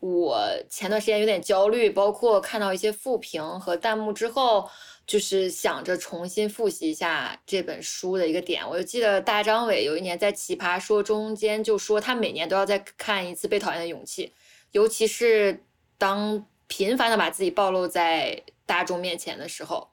[0.00, 0.38] 我
[0.68, 4.68] 前段时间有点焦虑，包括看到一些负评和弹幕之后。
[5.04, 14.26] 就是想着重新复习一下这本书的一个点，我就记得大张伟有一年在《奇葩说》中间就说，他每年都要再看一次《被讨厌的勇气》，
[14.72, 15.64] 尤其是
[15.96, 19.88] 当频繁的把自己暴露在大众面前的时候。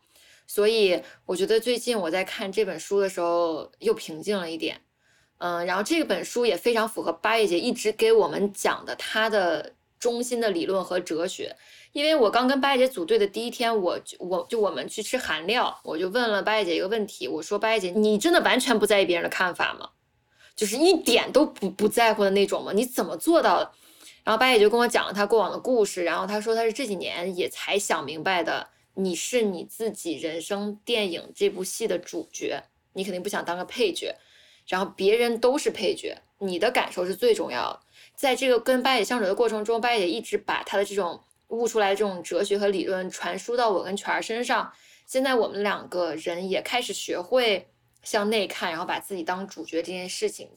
[0.48, 4.82] 所以我觉得最近我在看这本书的时候又平静了一点，
[5.38, 11.56] 嗯，然后这本书也非常符合八月姐一直给我们讲的她的中心的理论和哲学。
[11.92, 19.90] 因为我刚跟八月姐组队的第一天，我就我就我们去吃韩料，我就问了八月姐一个问题，我说八月姐，你真的完全不在意别人的看法吗？
[20.56, 22.72] 就是一点都不不在乎的那种吗？
[22.74, 23.72] 你怎么做到的？
[24.30, 32.62] 然后八姐就跟我讲了她过往的故事，然后她说她是这几年也才想明白的，你是你自己人生电影这部戏的主角，
[32.94, 34.16] 你肯定不想当个配角，
[34.68, 37.80] 然后别人都是配角，你的感受是最重要的。
[38.14, 41.20] 在这个跟八姐相处的过程中，八姐一直把她的这种。
[41.48, 44.72] 悟出来这种哲学和理论传输到我跟全儿身上，
[45.08, 47.68] 现在我们两个人也开始学会
[48.04, 50.52] 向内看，然后把自己当主角这件事情。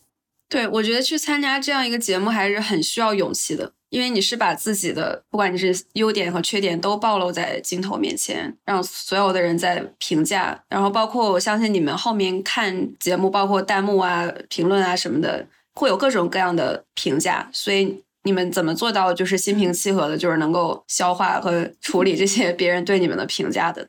[0.52, 23.88] 对，我觉得去参加这样一个节目还是很需要勇气的，因为你是把自己的不管你是优点和缺点都暴露在镜头面前，让所有的人在评价，然后包括我相信你们后面看节目，包括弹幕啊、评论啊什么的，会有各种各样的评价，所以你们怎么做到就是心平气和的，就是能够消化和处理这些别人对你们的评价的？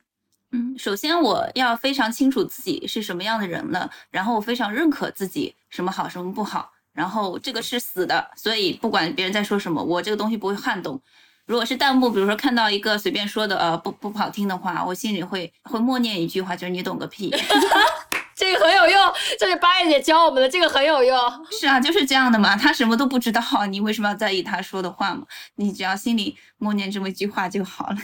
[0.53, 11.01] 嗯，首先我要非常清楚自己是什么样的人了，然后我非常认可自己什么好什么不好，然后这个是死的，所以不管别人在说什么，我这个东西不会撼动。
[11.45, 17.33] 如果是弹幕，比如说看到一个随便说的呃不不好听的话，我心里会会默念一句话，就是你懂个屁。
[18.35, 21.17] 这个很有用，这是八月姐教我们的，这个很有用。
[21.51, 25.23] 是啊，就是这样的嘛，他什么都不知道，你为什么要在意他说的话嘛？
[25.55, 27.97] 你只要心里默念这么一句话就好了。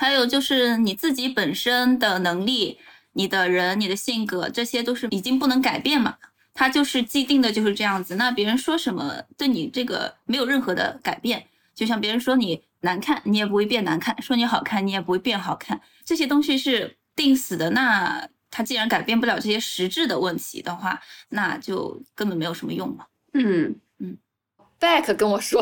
[0.00, 2.78] 还有就是你自己本身的能力、
[3.14, 6.16] 你的人、你的性格，这些都是已经不能改变嘛。
[6.54, 8.14] 它就是既定的，就是这样子。
[8.14, 11.44] 那别人说什么，对你这个没有任何的改变。
[11.74, 15.80] 就像别人说你难看，你也不会变难看；说你好看，你也不会变好看。
[16.04, 17.70] 这些东西是定死的。
[17.70, 23.08] 那他既然改变不了这些实质的问题的话，那就根本没有什么用了。
[23.32, 24.16] 嗯嗯。
[24.78, 25.60] Back 跟我说，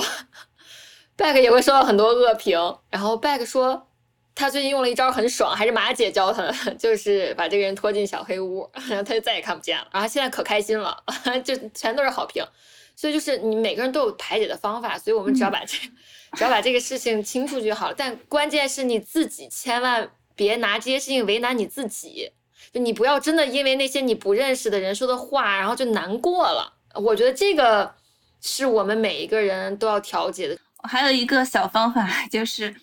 [1.17, 2.59] Back 也会收到很多恶评，
[2.91, 3.86] 然后 Back 说。
[4.37, 9.89] 他最近用了一招很爽，还是马姐教他的， 就是把这个人拖进小黑屋，然 后他就再也看不见了。
[9.91, 11.03] 然后现在可开心了，
[11.43, 12.45] 就全都是好评。
[12.95, 15.77] 所以就是你每个人都有排解的方法，所以我们只要把这，
[16.37, 17.95] 只要把这个事情清楚就好了。
[17.97, 22.31] 但关键是你自己千万别拿这些事情为难你自己，
[22.73, 26.75] 就你不要真的因为那些你不认识的人说的话，然后就难过了。
[26.95, 27.95] 我觉得这个
[28.43, 30.59] 是我们每一个人都要调节的。
[30.83, 32.75] 还有一个小方法就是。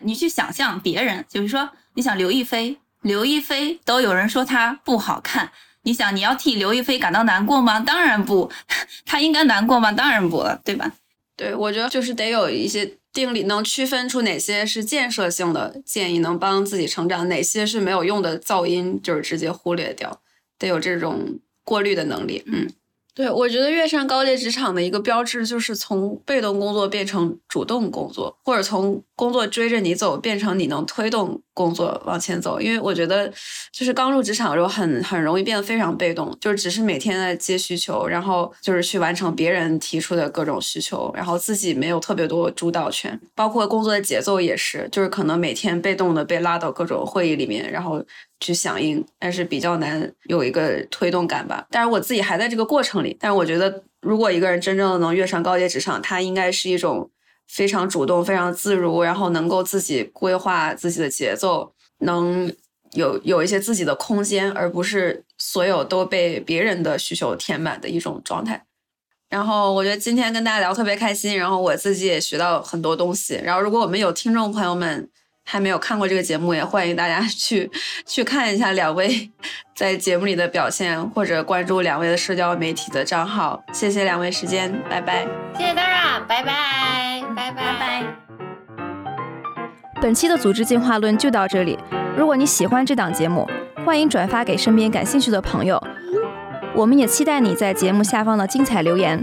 [0.00, 5.50] 你去想象别人，就是说，你想刘亦菲，刘亦菲都有人说她不好看，
[5.82, 7.80] 你想你要替刘亦菲感到难过吗？
[7.80, 8.50] 当然不，
[9.06, 9.92] 她应该难过吗？
[9.92, 10.92] 当然不了，对吧？
[11.36, 20.20] 对，我觉得就是得有一些定理，能区分出哪些是建设性的建议，能帮自己成长，哪些是没有用的噪音，就是直接忽略掉，
[20.58, 22.68] 得有这种过滤的能力，嗯。
[23.12, 32.58] 对，我觉得跃上高阶职场的一个标志就是从被动工作变成主动工作，或者从工作追着你走变成你能推动工作往前走。
[32.58, 33.30] 因为我觉得，
[33.70, 43.20] 就是刚入职场的时候很很容易变得非常被动，就是只是每天在接需求，然后就是去完成别人提出的各种需求，然后自己没有特别多主导权。
[43.34, 48.02] 包括工作的节奏也是，就是可能每天被动的被拉到各种会议里面，然后。
[48.42, 51.66] 去响应，但是比较难有一个推动感吧。
[51.70, 53.14] 但是我自己还在这个过程里。
[53.20, 57.10] 但是我觉得，如果一个人真正的能跃上高阶职场，他应该是一种
[57.50, 62.52] 非常主动、非常自如，然后能够自己规划自己的节奏，能
[62.92, 68.64] 有有一些自己的空间，而不是所有都被别人的需求填满的一种状态。
[69.28, 73.40] 然后我觉得今天跟大家聊特别开心，然后我自己也学到很多东西。
[73.42, 75.10] 然后如果我们有听众朋友们，
[75.44, 77.70] 还没有看过这个节目，也欢迎大家 去
[78.06, 79.30] 去看一下两位
[79.74, 83.60] 在节目里的表现，或者关注两位的社交媒体的账号。
[83.72, 85.26] 谢谢两位时间，拜拜。
[85.56, 88.04] 谢谢 Dara，拜拜，拜拜拜。
[90.00, 91.78] 本期的组织进化论就到这里。
[92.16, 93.48] 如果你喜欢这档节目，
[93.84, 95.82] 欢迎转发给身边感兴趣的朋友。
[96.74, 99.22] 我们也期待你在节目下方的精彩留言，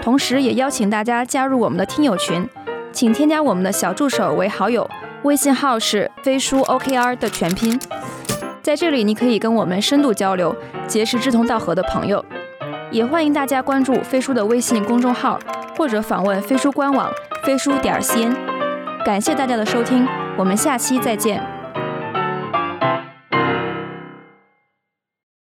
[0.00, 2.48] 同时也邀请大家加入我们的听友群，
[2.92, 4.88] 请添加我们的小助手为好友。
[5.22, 7.78] 微信号是飞书 OKR 的全拼，
[8.62, 10.54] 在这里你可以跟我们深度交流，
[10.86, 12.24] 结识志同道合的朋友。
[12.90, 15.38] 也欢迎大家关注飞书的微信公众号，
[15.76, 17.10] 或者访问飞书官网
[17.42, 18.34] 飞书点 cn。
[19.04, 20.06] 感谢大家的收听，
[20.36, 21.55] 我们下期再见。